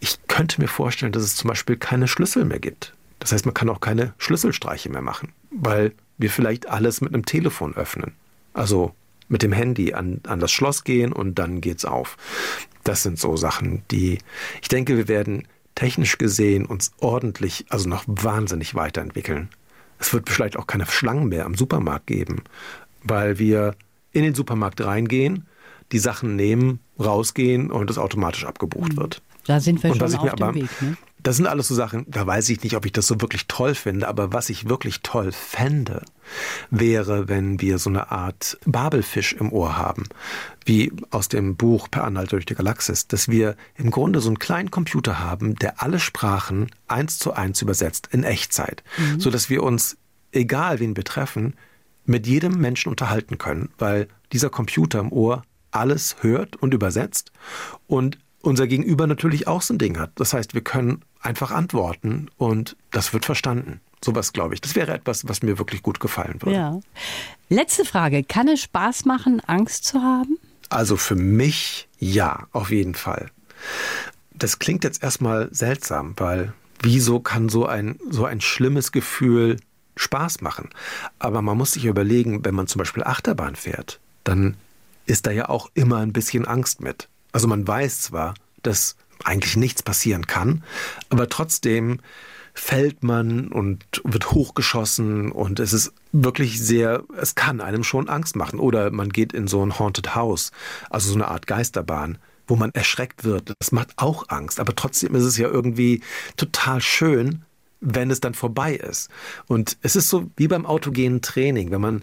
ich 0.00 0.18
könnte 0.28 0.60
mir 0.60 0.68
vorstellen, 0.68 1.12
dass 1.12 1.22
es 1.22 1.36
zum 1.36 1.48
Beispiel 1.48 1.76
keine 1.76 2.08
Schlüssel 2.08 2.44
mehr 2.44 2.60
gibt. 2.60 2.94
Das 3.18 3.32
heißt, 3.32 3.44
man 3.44 3.54
kann 3.54 3.68
auch 3.68 3.80
keine 3.80 4.14
Schlüsselstreiche 4.18 4.90
mehr 4.90 5.02
machen, 5.02 5.32
weil 5.50 5.92
wir 6.18 6.30
vielleicht 6.30 6.68
alles 6.68 7.00
mit 7.00 7.12
einem 7.12 7.24
Telefon 7.24 7.74
öffnen. 7.74 8.12
Also 8.52 8.94
mit 9.28 9.42
dem 9.42 9.52
Handy 9.52 9.94
an, 9.94 10.20
an 10.26 10.40
das 10.40 10.52
Schloss 10.52 10.84
gehen 10.84 11.12
und 11.12 11.38
dann 11.38 11.60
geht's 11.60 11.84
auf. 11.84 12.16
Das 12.82 13.02
sind 13.02 13.18
so 13.18 13.36
Sachen, 13.36 13.82
die 13.90 14.18
ich 14.60 14.68
denke, 14.68 14.96
wir 14.96 15.08
werden 15.08 15.48
technisch 15.74 16.18
gesehen 16.18 16.66
uns 16.66 16.92
ordentlich, 16.98 17.66
also 17.68 17.88
noch 17.88 18.04
wahnsinnig 18.06 18.74
weiterentwickeln. 18.74 19.48
Es 19.98 20.12
wird 20.12 20.28
vielleicht 20.28 20.56
auch 20.56 20.66
keine 20.66 20.86
Schlangen 20.86 21.28
mehr 21.28 21.46
am 21.46 21.54
Supermarkt 21.54 22.06
geben, 22.06 22.42
weil 23.02 23.38
wir 23.38 23.74
in 24.12 24.22
den 24.22 24.34
Supermarkt 24.34 24.80
reingehen, 24.80 25.46
die 25.92 25.98
Sachen 25.98 26.36
nehmen, 26.36 26.80
rausgehen 26.98 27.70
und 27.70 27.90
es 27.90 27.98
automatisch 27.98 28.44
abgebucht 28.44 28.92
mhm. 28.92 28.96
wird. 28.96 29.22
Da 29.46 29.60
sind 29.60 29.82
wir 29.82 29.90
und 29.90 29.98
schon 29.98 30.14
auf 30.14 30.34
dem 30.34 30.54
Weg. 30.54 30.82
Ne? 30.82 30.96
Das 31.24 31.36
sind 31.36 31.46
alles 31.46 31.68
so 31.68 31.74
Sachen, 31.74 32.04
da 32.06 32.26
weiß 32.26 32.50
ich 32.50 32.62
nicht, 32.62 32.76
ob 32.76 32.84
ich 32.84 32.92
das 32.92 33.06
so 33.06 33.18
wirklich 33.22 33.46
toll 33.46 33.74
finde, 33.74 34.08
aber 34.08 34.34
was 34.34 34.50
ich 34.50 34.68
wirklich 34.68 35.00
toll 35.00 35.32
fände, 35.32 36.02
wäre, 36.70 37.28
wenn 37.28 37.62
wir 37.62 37.78
so 37.78 37.88
eine 37.88 38.10
Art 38.10 38.58
Babelfisch 38.66 39.32
im 39.32 39.50
Ohr 39.50 39.78
haben, 39.78 40.04
wie 40.66 40.92
aus 41.10 41.28
dem 41.28 41.56
Buch 41.56 41.88
Per 41.90 42.04
Anhalt 42.04 42.32
durch 42.32 42.44
die 42.44 42.54
Galaxis, 42.54 43.08
dass 43.08 43.28
wir 43.28 43.56
im 43.74 43.90
Grunde 43.90 44.20
so 44.20 44.28
einen 44.28 44.38
kleinen 44.38 44.70
Computer 44.70 45.18
haben, 45.18 45.54
der 45.54 45.82
alle 45.82 45.98
Sprachen 45.98 46.70
eins 46.88 47.18
zu 47.18 47.32
eins 47.32 47.62
übersetzt, 47.62 48.10
in 48.12 48.22
Echtzeit, 48.22 48.84
mhm. 48.98 49.18
so 49.18 49.30
dass 49.30 49.48
wir 49.48 49.62
uns, 49.62 49.96
egal 50.30 50.78
wen 50.78 50.94
wir 50.94 51.04
treffen, 51.04 51.54
mit 52.04 52.26
jedem 52.26 52.58
Menschen 52.58 52.90
unterhalten 52.90 53.38
können, 53.38 53.70
weil 53.78 54.08
dieser 54.32 54.50
Computer 54.50 55.00
im 55.00 55.10
Ohr 55.10 55.42
alles 55.70 56.16
hört 56.20 56.56
und 56.56 56.74
übersetzt 56.74 57.32
und 57.86 58.18
unser 58.44 58.66
Gegenüber 58.66 59.06
natürlich 59.06 59.46
auch 59.48 59.62
so 59.62 59.74
ein 59.74 59.78
Ding 59.78 59.98
hat. 59.98 60.12
Das 60.16 60.32
heißt, 60.32 60.54
wir 60.54 60.60
können 60.60 61.02
einfach 61.20 61.50
antworten 61.50 62.28
und 62.36 62.76
das 62.90 63.12
wird 63.12 63.24
verstanden. 63.24 63.80
Sowas 64.04 64.32
glaube 64.32 64.54
ich. 64.54 64.60
Das 64.60 64.74
wäre 64.74 64.92
etwas, 64.92 65.26
was 65.28 65.42
mir 65.42 65.58
wirklich 65.58 65.82
gut 65.82 65.98
gefallen 65.98 66.40
würde. 66.42 66.56
Ja. 66.56 66.80
Letzte 67.48 67.84
Frage. 67.84 68.22
Kann 68.22 68.48
es 68.48 68.60
Spaß 68.60 69.06
machen, 69.06 69.40
Angst 69.46 69.84
zu 69.84 70.02
haben? 70.02 70.38
Also 70.68 70.96
für 70.96 71.14
mich 71.14 71.88
ja, 71.98 72.46
auf 72.52 72.70
jeden 72.70 72.94
Fall. 72.94 73.30
Das 74.34 74.58
klingt 74.58 74.84
jetzt 74.84 75.02
erstmal 75.02 75.48
seltsam, 75.52 76.14
weil 76.16 76.52
wieso 76.82 77.20
kann 77.20 77.48
so 77.48 77.66
ein, 77.66 77.98
so 78.10 78.26
ein 78.26 78.40
schlimmes 78.40 78.92
Gefühl 78.92 79.56
Spaß 79.96 80.42
machen? 80.42 80.68
Aber 81.18 81.40
man 81.40 81.56
muss 81.56 81.72
sich 81.72 81.86
überlegen, 81.86 82.44
wenn 82.44 82.54
man 82.54 82.66
zum 82.66 82.80
Beispiel 82.80 83.04
Achterbahn 83.04 83.56
fährt, 83.56 84.00
dann 84.24 84.56
ist 85.06 85.26
da 85.26 85.30
ja 85.30 85.48
auch 85.48 85.70
immer 85.74 85.98
ein 85.98 86.12
bisschen 86.12 86.46
Angst 86.46 86.80
mit. 86.80 87.08
Also 87.34 87.48
man 87.48 87.66
weiß 87.66 88.00
zwar, 88.00 88.34
dass 88.62 88.96
eigentlich 89.24 89.56
nichts 89.56 89.82
passieren 89.82 90.28
kann, 90.28 90.62
aber 91.10 91.28
trotzdem 91.28 91.98
fällt 92.54 93.02
man 93.02 93.48
und 93.48 93.84
wird 94.04 94.30
hochgeschossen 94.30 95.32
und 95.32 95.58
es 95.58 95.72
ist 95.72 95.92
wirklich 96.12 96.60
sehr, 96.60 97.02
es 97.20 97.34
kann 97.34 97.60
einem 97.60 97.82
schon 97.82 98.08
Angst 98.08 98.36
machen. 98.36 98.60
Oder 98.60 98.92
man 98.92 99.08
geht 99.08 99.32
in 99.32 99.48
so 99.48 99.66
ein 99.66 99.80
Haunted 99.80 100.14
House, 100.14 100.52
also 100.90 101.08
so 101.08 101.16
eine 101.16 101.26
Art 101.26 101.48
Geisterbahn, 101.48 102.18
wo 102.46 102.54
man 102.54 102.70
erschreckt 102.70 103.24
wird. 103.24 103.52
Das 103.58 103.72
macht 103.72 103.94
auch 103.96 104.28
Angst, 104.28 104.60
aber 104.60 104.76
trotzdem 104.76 105.16
ist 105.16 105.24
es 105.24 105.36
ja 105.36 105.48
irgendwie 105.48 106.02
total 106.36 106.80
schön, 106.80 107.44
wenn 107.80 108.12
es 108.12 108.20
dann 108.20 108.34
vorbei 108.34 108.76
ist. 108.76 109.10
Und 109.48 109.76
es 109.82 109.96
ist 109.96 110.08
so 110.08 110.30
wie 110.36 110.46
beim 110.46 110.66
autogenen 110.66 111.20
Training, 111.20 111.72
wenn 111.72 111.80
man 111.80 112.00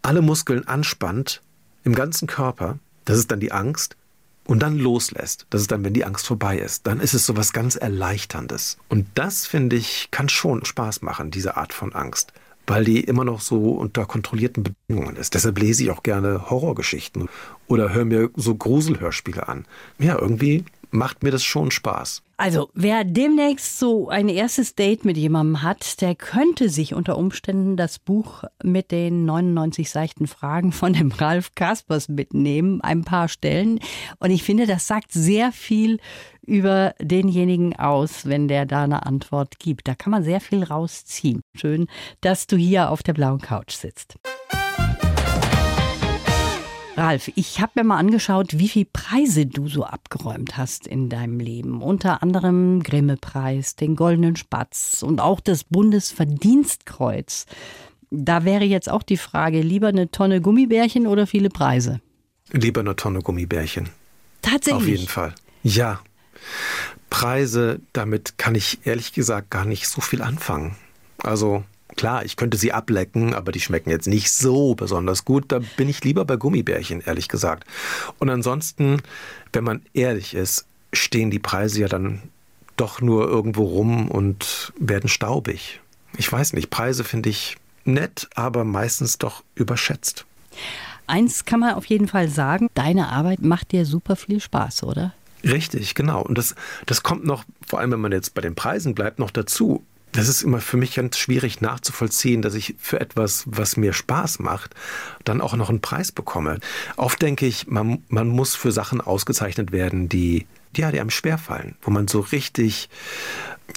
alle 0.00 0.22
Muskeln 0.22 0.66
anspannt 0.66 1.42
im 1.84 1.94
ganzen 1.94 2.26
Körper, 2.26 2.78
das 3.04 3.18
ist 3.18 3.30
dann 3.30 3.40
die 3.40 3.52
Angst, 3.52 3.98
und 4.50 4.58
dann 4.58 4.78
loslässt, 4.78 5.46
das 5.50 5.60
ist 5.60 5.70
dann, 5.70 5.84
wenn 5.84 5.94
die 5.94 6.04
Angst 6.04 6.26
vorbei 6.26 6.58
ist, 6.58 6.84
dann 6.88 6.98
ist 6.98 7.14
es 7.14 7.24
so 7.24 7.36
was 7.36 7.52
ganz 7.52 7.76
Erleichterndes. 7.76 8.78
Und 8.88 9.06
das, 9.14 9.46
finde 9.46 9.76
ich, 9.76 10.08
kann 10.10 10.28
schon 10.28 10.64
Spaß 10.64 11.02
machen, 11.02 11.30
diese 11.30 11.56
Art 11.56 11.72
von 11.72 11.92
Angst, 11.92 12.32
weil 12.66 12.84
die 12.84 12.98
immer 12.98 13.24
noch 13.24 13.42
so 13.42 13.74
unter 13.74 14.06
kontrollierten 14.06 14.64
Bedingungen 14.64 15.14
ist. 15.14 15.34
Deshalb 15.34 15.56
lese 15.60 15.84
ich 15.84 15.92
auch 15.92 16.02
gerne 16.02 16.50
Horrorgeschichten 16.50 17.28
oder 17.68 17.94
höre 17.94 18.04
mir 18.04 18.30
so 18.34 18.56
Gruselhörspiele 18.56 19.46
an. 19.46 19.66
Ja, 20.00 20.18
irgendwie 20.18 20.64
macht 20.92 21.22
mir 21.22 21.30
das 21.30 21.44
schon 21.44 21.70
Spaß. 21.70 22.22
Also, 22.36 22.70
wer 22.72 23.04
demnächst 23.04 23.78
so 23.78 24.08
ein 24.08 24.28
erstes 24.28 24.74
Date 24.74 25.04
mit 25.04 25.18
jemandem 25.18 25.62
hat, 25.62 26.00
der 26.00 26.14
könnte 26.14 26.70
sich 26.70 26.94
unter 26.94 27.18
Umständen 27.18 27.76
das 27.76 27.98
Buch 27.98 28.44
mit 28.62 28.92
den 28.92 29.26
99 29.26 29.90
seichten 29.90 30.26
Fragen 30.26 30.72
von 30.72 30.94
dem 30.94 31.12
Ralf 31.18 31.54
Kaspers 31.54 32.08
mitnehmen, 32.08 32.80
ein 32.80 33.04
paar 33.04 33.28
Stellen. 33.28 33.78
Und 34.20 34.30
ich 34.30 34.42
finde, 34.42 34.66
das 34.66 34.86
sagt 34.86 35.12
sehr 35.12 35.52
viel 35.52 35.98
über 36.40 36.94
denjenigen 36.98 37.76
aus, 37.76 38.26
wenn 38.26 38.48
der 38.48 38.64
da 38.64 38.84
eine 38.84 39.04
Antwort 39.04 39.58
gibt. 39.58 39.86
Da 39.86 39.94
kann 39.94 40.10
man 40.10 40.24
sehr 40.24 40.40
viel 40.40 40.64
rausziehen. 40.64 41.42
Schön, 41.54 41.88
dass 42.22 42.46
du 42.46 42.56
hier 42.56 42.90
auf 42.90 43.02
der 43.02 43.12
blauen 43.12 43.40
Couch 43.40 43.72
sitzt. 43.72 44.16
Ralf, 47.00 47.30
ich 47.34 47.60
habe 47.60 47.72
mir 47.76 47.84
mal 47.84 47.96
angeschaut, 47.96 48.58
wie 48.58 48.68
viele 48.68 48.84
Preise 48.92 49.46
du 49.46 49.68
so 49.68 49.84
abgeräumt 49.84 50.58
hast 50.58 50.86
in 50.86 51.08
deinem 51.08 51.40
Leben. 51.40 51.80
Unter 51.80 52.22
anderem 52.22 52.82
Grimme-Preis, 52.82 53.74
den 53.74 53.96
Goldenen 53.96 54.36
Spatz 54.36 55.02
und 55.02 55.18
auch 55.18 55.40
das 55.40 55.64
Bundesverdienstkreuz. 55.64 57.46
Da 58.10 58.44
wäre 58.44 58.64
jetzt 58.64 58.90
auch 58.90 59.02
die 59.02 59.16
Frage, 59.16 59.62
lieber 59.62 59.88
eine 59.88 60.10
Tonne 60.10 60.42
Gummibärchen 60.42 61.06
oder 61.06 61.26
viele 61.26 61.48
Preise? 61.48 62.02
Lieber 62.50 62.80
eine 62.80 62.96
Tonne 62.96 63.20
Gummibärchen. 63.20 63.88
Tatsächlich? 64.42 64.82
Auf 64.82 64.88
jeden 64.88 65.08
Fall. 65.08 65.34
Ja. 65.62 66.00
Preise, 67.08 67.80
damit 67.94 68.36
kann 68.36 68.54
ich 68.54 68.80
ehrlich 68.84 69.14
gesagt 69.14 69.50
gar 69.50 69.64
nicht 69.64 69.88
so 69.88 70.02
viel 70.02 70.20
anfangen. 70.20 70.76
Also 71.22 71.64
Klar, 71.96 72.24
ich 72.24 72.36
könnte 72.36 72.56
sie 72.56 72.72
ablecken, 72.72 73.34
aber 73.34 73.52
die 73.52 73.60
schmecken 73.60 73.90
jetzt 73.90 74.06
nicht 74.06 74.30
so 74.32 74.74
besonders 74.74 75.24
gut. 75.24 75.44
Da 75.48 75.60
bin 75.76 75.88
ich 75.88 76.02
lieber 76.04 76.24
bei 76.24 76.36
Gummibärchen, 76.36 77.00
ehrlich 77.00 77.28
gesagt. 77.28 77.64
Und 78.18 78.30
ansonsten, 78.30 79.02
wenn 79.52 79.64
man 79.64 79.82
ehrlich 79.92 80.34
ist, 80.34 80.66
stehen 80.92 81.30
die 81.30 81.38
Preise 81.38 81.80
ja 81.80 81.88
dann 81.88 82.22
doch 82.76 83.00
nur 83.00 83.28
irgendwo 83.28 83.64
rum 83.64 84.08
und 84.08 84.72
werden 84.78 85.08
staubig. 85.08 85.80
Ich 86.16 86.30
weiß 86.30 86.54
nicht, 86.54 86.70
Preise 86.70 87.04
finde 87.04 87.28
ich 87.28 87.56
nett, 87.84 88.28
aber 88.34 88.64
meistens 88.64 89.18
doch 89.18 89.42
überschätzt. 89.54 90.24
Eins 91.06 91.44
kann 91.44 91.60
man 91.60 91.74
auf 91.74 91.86
jeden 91.86 92.08
Fall 92.08 92.28
sagen, 92.28 92.68
deine 92.74 93.08
Arbeit 93.08 93.42
macht 93.42 93.72
dir 93.72 93.84
super 93.84 94.16
viel 94.16 94.40
Spaß, 94.40 94.84
oder? 94.84 95.12
Richtig, 95.44 95.94
genau. 95.94 96.22
Und 96.22 96.38
das, 96.38 96.54
das 96.86 97.02
kommt 97.02 97.24
noch, 97.24 97.44
vor 97.66 97.80
allem 97.80 97.92
wenn 97.92 98.00
man 98.00 98.12
jetzt 98.12 98.34
bei 98.34 98.40
den 98.40 98.54
Preisen 98.54 98.94
bleibt, 98.94 99.18
noch 99.18 99.30
dazu 99.30 99.82
das 100.12 100.28
ist 100.28 100.42
immer 100.42 100.60
für 100.60 100.76
mich 100.76 100.94
ganz 100.94 101.18
schwierig 101.18 101.60
nachzuvollziehen, 101.60 102.42
dass 102.42 102.54
ich 102.54 102.74
für 102.78 103.00
etwas, 103.00 103.44
was 103.46 103.76
mir 103.76 103.92
Spaß 103.92 104.40
macht, 104.40 104.74
dann 105.24 105.40
auch 105.40 105.54
noch 105.54 105.70
einen 105.70 105.80
Preis 105.80 106.12
bekomme. 106.12 106.58
Oft 106.96 107.22
denke 107.22 107.46
ich, 107.46 107.66
man, 107.66 108.02
man 108.08 108.28
muss 108.28 108.54
für 108.54 108.72
Sachen 108.72 109.00
ausgezeichnet 109.00 109.72
werden, 109.72 110.08
die, 110.08 110.46
ja, 110.76 110.90
die 110.90 111.00
einem 111.00 111.10
schwerfallen, 111.10 111.76
wo 111.82 111.90
man 111.90 112.08
so 112.08 112.20
richtig, 112.20 112.88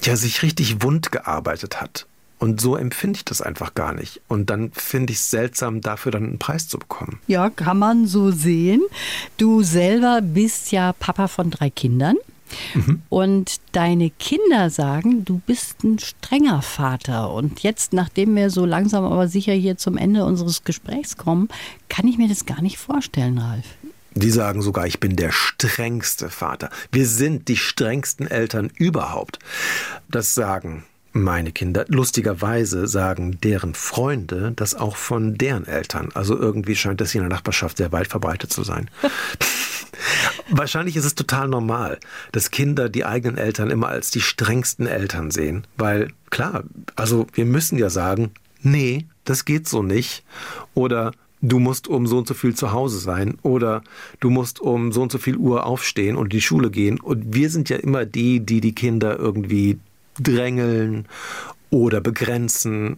ja, 0.03 0.15
sich 0.15 0.41
richtig 0.41 0.81
wund 0.81 1.11
gearbeitet 1.11 1.81
hat. 1.81 2.07
Und 2.39 2.59
so 2.59 2.75
empfinde 2.75 3.15
ich 3.15 3.23
das 3.23 3.41
einfach 3.41 3.73
gar 3.73 3.93
nicht. 3.93 4.19
Und 4.27 4.49
dann 4.49 4.71
finde 4.73 5.13
ich 5.13 5.19
es 5.19 5.31
seltsam, 5.31 5.79
dafür 5.79 6.11
dann 6.11 6.25
einen 6.25 6.39
Preis 6.39 6.67
zu 6.67 6.77
bekommen. 6.77 7.21
Ja, 7.25 7.49
kann 7.49 7.79
man 7.79 8.05
so 8.05 8.31
sehen. 8.31 8.81
Du 9.37 9.63
selber 9.63 10.19
bist 10.21 10.73
ja 10.73 10.91
Papa 10.91 11.29
von 11.29 11.51
drei 11.51 11.69
Kindern. 11.69 12.17
Mhm. 12.73 13.01
Und 13.09 13.59
deine 13.71 14.09
Kinder 14.09 14.69
sagen, 14.69 15.25
du 15.25 15.41
bist 15.45 15.83
ein 15.83 15.99
strenger 15.99 16.61
Vater. 16.61 17.31
Und 17.33 17.61
jetzt, 17.63 17.93
nachdem 17.93 18.35
wir 18.35 18.49
so 18.49 18.65
langsam 18.65 19.03
aber 19.03 19.27
sicher 19.27 19.53
hier 19.53 19.77
zum 19.77 19.97
Ende 19.97 20.25
unseres 20.25 20.63
Gesprächs 20.63 21.17
kommen, 21.17 21.49
kann 21.89 22.07
ich 22.07 22.17
mir 22.17 22.27
das 22.27 22.45
gar 22.45 22.61
nicht 22.61 22.77
vorstellen, 22.77 23.37
Ralf. 23.37 23.65
Die 24.15 24.29
sagen 24.29 24.61
sogar, 24.61 24.85
ich 24.85 24.99
bin 24.99 25.15
der 25.15 25.31
strengste 25.31 26.29
Vater. 26.29 26.69
Wir 26.91 27.07
sind 27.07 27.47
die 27.47 27.57
strengsten 27.57 28.27
Eltern 28.27 28.71
überhaupt. 28.75 29.39
Das 30.07 30.35
sagen 30.35 30.83
meine 31.13 31.51
Kinder. 31.51 31.85
Lustigerweise 31.87 32.87
sagen 32.87 33.39
deren 33.41 33.73
Freunde 33.75 34.51
das 34.55 34.75
auch 34.75 34.97
von 34.97 35.35
deren 35.35 35.65
Eltern. 35.65 36.09
Also 36.13 36.37
irgendwie 36.37 36.75
scheint 36.75 37.01
das 37.01 37.11
hier 37.11 37.21
in 37.21 37.29
der 37.29 37.37
Nachbarschaft 37.37 37.77
sehr 37.77 37.91
weit 37.91 38.07
verbreitet 38.07 38.51
zu 38.51 38.63
sein. 38.63 38.89
Wahrscheinlich 40.49 40.95
ist 40.95 41.05
es 41.05 41.15
total 41.15 41.47
normal, 41.47 41.99
dass 42.31 42.51
Kinder 42.51 42.89
die 42.89 43.05
eigenen 43.05 43.37
Eltern 43.37 43.69
immer 43.69 43.87
als 43.87 44.11
die 44.11 44.21
strengsten 44.21 44.87
Eltern 44.87 45.31
sehen. 45.31 45.65
Weil 45.77 46.09
klar, 46.29 46.63
also 46.95 47.27
wir 47.33 47.45
müssen 47.45 47.77
ja 47.77 47.89
sagen, 47.89 48.31
nee, 48.61 49.05
das 49.23 49.45
geht 49.45 49.67
so 49.67 49.83
nicht. 49.83 50.23
Oder 50.73 51.13
du 51.41 51.59
musst 51.59 51.87
um 51.87 52.07
so 52.07 52.17
und 52.17 52.27
so 52.27 52.33
viel 52.33 52.55
zu 52.55 52.71
Hause 52.71 52.99
sein 52.99 53.37
oder 53.41 53.83
du 54.19 54.29
musst 54.29 54.59
um 54.59 54.91
so 54.91 55.01
und 55.03 55.11
so 55.11 55.17
viel 55.17 55.37
Uhr 55.37 55.65
aufstehen 55.65 56.15
und 56.15 56.25
in 56.25 56.37
die 56.37 56.41
Schule 56.41 56.71
gehen. 56.71 56.99
Und 56.99 57.33
wir 57.33 57.49
sind 57.49 57.69
ja 57.69 57.77
immer 57.77 58.05
die, 58.05 58.39
die 58.39 58.61
die 58.61 58.75
Kinder 58.75 59.17
irgendwie 59.19 59.79
drängeln 60.19 61.07
oder 61.69 62.01
begrenzen. 62.01 62.97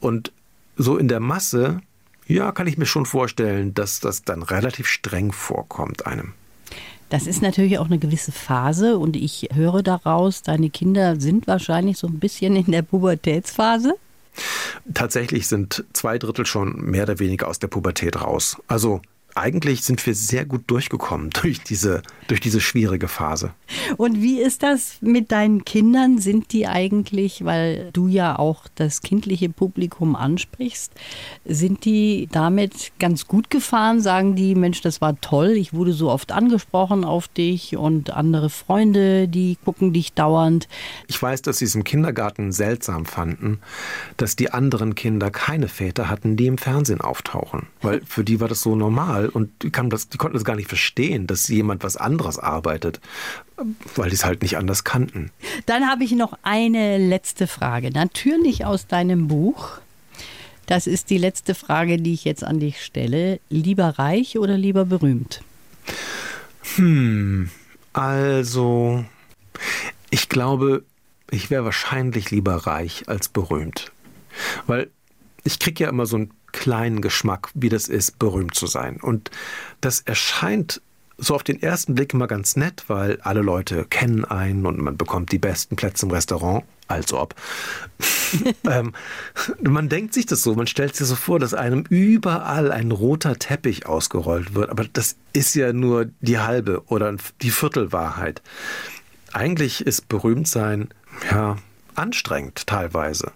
Und 0.00 0.32
so 0.76 0.96
in 0.96 1.08
der 1.08 1.20
Masse, 1.20 1.80
ja, 2.26 2.52
kann 2.52 2.66
ich 2.66 2.78
mir 2.78 2.86
schon 2.86 3.06
vorstellen, 3.06 3.74
dass 3.74 4.00
das 4.00 4.22
dann 4.24 4.42
relativ 4.42 4.88
streng 4.88 5.32
vorkommt 5.32 6.06
einem. 6.06 6.34
Das 7.12 7.26
ist 7.26 7.42
natürlich 7.42 7.78
auch 7.78 7.84
eine 7.84 7.98
gewisse 7.98 8.32
Phase 8.32 8.96
und 8.96 9.16
ich 9.16 9.50
höre 9.52 9.82
daraus, 9.82 10.40
deine 10.40 10.70
Kinder 10.70 11.20
sind 11.20 11.46
wahrscheinlich 11.46 11.98
so 11.98 12.06
ein 12.06 12.18
bisschen 12.18 12.56
in 12.56 12.72
der 12.72 12.80
Pubertätsphase. 12.80 13.96
Tatsächlich 14.94 15.46
sind 15.46 15.84
zwei 15.92 16.16
Drittel 16.16 16.46
schon 16.46 16.74
mehr 16.80 17.02
oder 17.02 17.18
weniger 17.18 17.48
aus 17.48 17.58
der 17.58 17.68
Pubertät 17.68 18.22
raus. 18.22 18.56
Also 18.66 19.02
eigentlich 19.34 19.82
sind 19.82 20.04
wir 20.06 20.14
sehr 20.14 20.44
gut 20.44 20.62
durchgekommen 20.66 21.30
durch 21.42 21.60
diese, 21.60 22.02
durch 22.28 22.40
diese 22.40 22.60
schwierige 22.60 23.08
Phase. 23.08 23.52
Und 23.96 24.20
wie 24.20 24.40
ist 24.40 24.62
das 24.62 24.98
mit 25.00 25.32
deinen 25.32 25.64
Kindern? 25.64 26.18
Sind 26.18 26.52
die 26.52 26.66
eigentlich, 26.66 27.44
weil 27.44 27.90
du 27.92 28.08
ja 28.08 28.38
auch 28.38 28.66
das 28.74 29.02
kindliche 29.02 29.48
Publikum 29.48 30.16
ansprichst, 30.16 30.92
sind 31.44 31.84
die 31.84 32.28
damit 32.30 32.92
ganz 32.98 33.26
gut 33.26 33.50
gefahren? 33.50 34.00
Sagen 34.00 34.36
die, 34.36 34.54
Mensch, 34.54 34.80
das 34.80 35.00
war 35.00 35.20
toll, 35.20 35.50
ich 35.50 35.72
wurde 35.72 35.92
so 35.92 36.10
oft 36.10 36.32
angesprochen 36.32 37.04
auf 37.04 37.28
dich 37.28 37.76
und 37.76 38.10
andere 38.10 38.50
Freunde, 38.50 39.28
die 39.28 39.56
gucken 39.64 39.92
dich 39.92 40.12
dauernd. 40.12 40.68
Ich 41.08 41.20
weiß, 41.20 41.42
dass 41.42 41.58
sie 41.58 41.64
es 41.64 41.74
im 41.74 41.84
Kindergarten 41.84 42.52
seltsam 42.52 43.06
fanden, 43.06 43.60
dass 44.16 44.36
die 44.36 44.50
anderen 44.50 44.94
Kinder 44.94 45.30
keine 45.30 45.68
Väter 45.68 46.08
hatten, 46.08 46.36
die 46.36 46.46
im 46.46 46.58
Fernsehen 46.58 47.00
auftauchen. 47.00 47.66
Weil 47.80 48.02
für 48.04 48.24
die 48.24 48.40
war 48.40 48.48
das 48.48 48.60
so 48.60 48.76
normal 48.76 49.21
und 49.30 49.50
die, 49.62 49.70
das, 49.70 50.08
die 50.08 50.18
konnten 50.18 50.36
das 50.36 50.44
gar 50.44 50.56
nicht 50.56 50.68
verstehen, 50.68 51.26
dass 51.26 51.48
jemand 51.48 51.82
was 51.82 51.96
anderes 51.96 52.38
arbeitet, 52.38 53.00
weil 53.96 54.10
die 54.10 54.14
es 54.14 54.24
halt 54.24 54.42
nicht 54.42 54.56
anders 54.56 54.84
kannten. 54.84 55.30
Dann 55.66 55.88
habe 55.88 56.04
ich 56.04 56.12
noch 56.12 56.38
eine 56.42 56.98
letzte 56.98 57.46
Frage. 57.46 57.90
Natürlich 57.90 58.64
aus 58.64 58.86
deinem 58.86 59.28
Buch. 59.28 59.78
Das 60.66 60.86
ist 60.86 61.10
die 61.10 61.18
letzte 61.18 61.54
Frage, 61.54 61.98
die 61.98 62.14
ich 62.14 62.24
jetzt 62.24 62.44
an 62.44 62.60
dich 62.60 62.82
stelle. 62.82 63.40
Lieber 63.48 63.98
reich 63.98 64.38
oder 64.38 64.56
lieber 64.56 64.84
berühmt? 64.84 65.42
Hm, 66.76 67.50
also 67.92 69.04
ich 70.10 70.28
glaube, 70.28 70.84
ich 71.30 71.50
wäre 71.50 71.64
wahrscheinlich 71.64 72.30
lieber 72.30 72.54
reich 72.54 73.04
als 73.08 73.28
berühmt. 73.28 73.92
Weil 74.66 74.90
ich 75.44 75.58
kriege 75.58 75.84
ja 75.84 75.90
immer 75.90 76.06
so 76.06 76.16
einen 76.16 76.30
kleinen 76.52 77.00
Geschmack, 77.00 77.48
wie 77.54 77.68
das 77.68 77.88
ist, 77.88 78.18
berühmt 78.18 78.54
zu 78.54 78.66
sein. 78.66 79.00
Und 79.00 79.30
das 79.80 80.00
erscheint 80.00 80.80
so 81.18 81.34
auf 81.34 81.42
den 81.42 81.62
ersten 81.62 81.94
Blick 81.94 82.14
immer 82.14 82.26
ganz 82.26 82.56
nett, 82.56 82.84
weil 82.88 83.20
alle 83.22 83.42
Leute 83.42 83.84
kennen 83.84 84.24
einen 84.24 84.66
und 84.66 84.78
man 84.78 84.96
bekommt 84.96 85.30
die 85.30 85.38
besten 85.38 85.76
Plätze 85.76 86.06
im 86.06 86.12
Restaurant, 86.12 86.64
als 86.88 87.12
ob. 87.12 87.34
ähm, 88.68 88.92
man 89.60 89.88
denkt 89.88 90.14
sich 90.14 90.26
das 90.26 90.42
so, 90.42 90.54
man 90.54 90.66
stellt 90.66 90.96
sich 90.96 91.06
so 91.06 91.14
vor, 91.14 91.38
dass 91.38 91.54
einem 91.54 91.84
überall 91.88 92.72
ein 92.72 92.90
roter 92.90 93.38
Teppich 93.38 93.86
ausgerollt 93.86 94.54
wird, 94.54 94.70
aber 94.70 94.84
das 94.84 95.16
ist 95.32 95.54
ja 95.54 95.72
nur 95.72 96.06
die 96.20 96.38
halbe 96.38 96.82
oder 96.86 97.14
die 97.40 97.50
Viertelwahrheit. 97.50 98.42
Eigentlich 99.32 99.86
ist 99.86 100.08
Berühmtsein 100.08 100.88
ja 101.30 101.56
anstrengend 101.94 102.66
teilweise, 102.66 103.32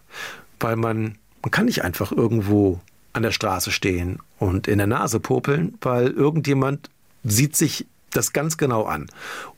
weil 0.59 0.77
man 0.77 1.19
man 1.47 1.53
kann 1.53 1.67
nicht 1.67 1.85
einfach 1.85 2.11
irgendwo 2.11 2.81
an 3.17 3.23
der 3.23 3.33
Straße 3.33 3.73
stehen 3.73 4.19
und 4.39 4.69
in 4.69 4.79
der 4.79 4.87
Nase 4.87 5.21
popeln, 5.21 5.79
weil 5.81 6.09
irgendjemand 6.09 6.91
sieht 7.25 7.57
sich 7.57 7.87
das 8.11 8.33
ganz 8.33 8.57
genau 8.57 8.85
an 8.85 9.07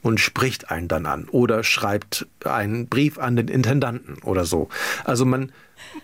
und 0.03 0.21
spricht 0.21 0.71
einen 0.71 0.89
dann 0.89 1.07
an 1.07 1.29
oder 1.29 1.63
schreibt 1.63 2.27
einen 2.45 2.89
Brief 2.89 3.19
an 3.19 3.37
den 3.37 3.49
Intendanten 3.49 4.23
oder 4.23 4.45
so. 4.45 4.69
Also 5.05 5.25
man, 5.25 5.53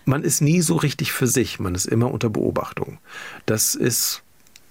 man 0.05 0.23
ist 0.23 0.41
nie 0.41 0.61
so 0.61 0.75
richtig 0.75 1.11
für 1.11 1.27
sich, 1.27 1.59
man 1.59 1.75
ist 1.75 1.85
immer 1.85 2.11
unter 2.11 2.29
Beobachtung. 2.29 2.99
Das 3.45 3.75
ist 3.75 4.21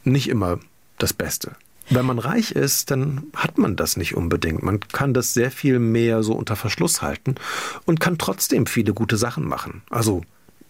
nicht 0.04 0.28
immer 0.28 0.60
das 0.98 1.12
Beste. 1.12 1.52
Wenn 1.90 2.06
man 2.06 2.18
reich 2.18 2.52
ist, 2.52 2.90
dann 2.90 3.24
hat 3.36 3.58
man 3.58 3.76
das 3.76 3.98
nicht 3.98 4.14
unbedingt. 4.14 4.62
Man 4.62 4.80
kann 4.80 5.12
das 5.12 5.34
sehr 5.34 5.50
viel 5.50 5.78
mehr 5.78 6.22
so 6.22 6.32
unter 6.32 6.56
Verschluss 6.56 7.02
halten 7.02 7.34
und 7.84 8.00
kann 8.00 8.16
trotzdem 8.16 8.66
viele 8.66 8.94
gute 8.94 9.18
Sachen 9.18 9.46
machen. 9.46 9.82
Also 9.90 10.22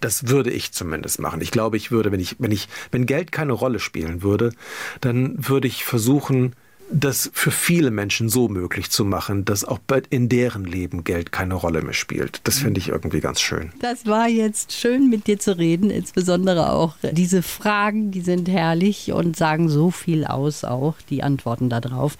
das 0.04 0.28
würde 0.28 0.50
ich 0.50 0.72
zumindest 0.72 1.18
machen. 1.18 1.40
Ich 1.40 1.50
glaube, 1.50 1.78
ich 1.78 1.90
würde, 1.90 2.12
wenn 2.12 2.20
ich, 2.20 2.36
wenn 2.38 2.50
ich, 2.50 2.68
wenn 2.90 3.06
Geld 3.06 3.32
keine 3.32 3.54
Rolle 3.54 3.80
spielen 3.80 4.22
würde, 4.22 4.52
dann 5.00 5.34
würde 5.38 5.66
ich 5.66 5.82
versuchen, 5.84 6.54
das 6.92 7.30
für 7.32 7.50
viele 7.50 7.90
Menschen 7.90 8.28
so 8.28 8.48
möglich 8.50 8.90
zu 8.90 9.06
machen, 9.06 9.46
dass 9.46 9.64
auch 9.64 9.78
in 10.10 10.28
deren 10.28 10.66
Leben 10.66 11.04
Geld 11.04 11.32
keine 11.32 11.54
Rolle 11.54 11.80
mehr 11.80 11.94
spielt. 11.94 12.42
Das 12.44 12.58
finde 12.58 12.80
ich 12.80 12.88
irgendwie 12.88 13.20
ganz 13.20 13.40
schön. 13.40 13.72
Das 13.80 14.04
war 14.04 14.28
jetzt 14.28 14.72
schön 14.72 15.08
mit 15.08 15.26
dir 15.26 15.38
zu 15.38 15.56
reden, 15.56 15.88
insbesondere 15.88 16.70
auch 16.72 16.96
diese 17.12 17.42
Fragen, 17.42 18.10
die 18.10 18.20
sind 18.20 18.46
herrlich 18.50 19.10
und 19.12 19.36
sagen 19.36 19.70
so 19.70 19.90
viel 19.90 20.26
aus, 20.26 20.64
auch 20.64 20.96
die 21.08 21.22
Antworten 21.22 21.70
darauf. 21.70 22.18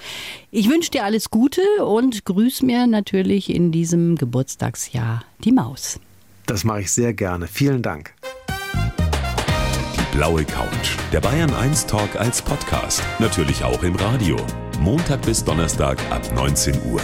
Ich 0.51 0.71
wünsche 0.71 0.91
dir 0.91 1.05
alles 1.05 1.29
Gute 1.29 1.61
und 1.85 2.25
grüß 2.25 2.63
mir 2.63 2.87
natürlich 2.87 3.51
in 3.51 3.73
diesem 3.73 4.17
Geburtstagsjahr 4.17 5.23
die 5.45 5.53
Maus. 5.53 6.01
Das 6.47 6.65
mache 6.65 6.83
ich 6.83 6.93
sehr 6.93 7.15
gerne. 7.15 7.47
Vielen 7.47 7.83
Dank. 7.83 8.15
Die 9.97 10.17
blaue 10.17 10.45
Couch. 10.45 10.97
Der 11.13 11.21
Bayern 11.21 11.53
1 11.55 11.87
Talk 11.87 12.17
als 12.17 12.43
Podcast. 12.43 13.03
Natürlich 13.19 13.65
auch 13.65 13.83
im 13.83 13.97
Radio. 13.97 14.37
Montag 14.81 15.23
bis 15.23 15.43
Donnerstag 15.43 15.99
ab 16.11 16.23
19 16.35 16.75
Uhr. 16.91 17.01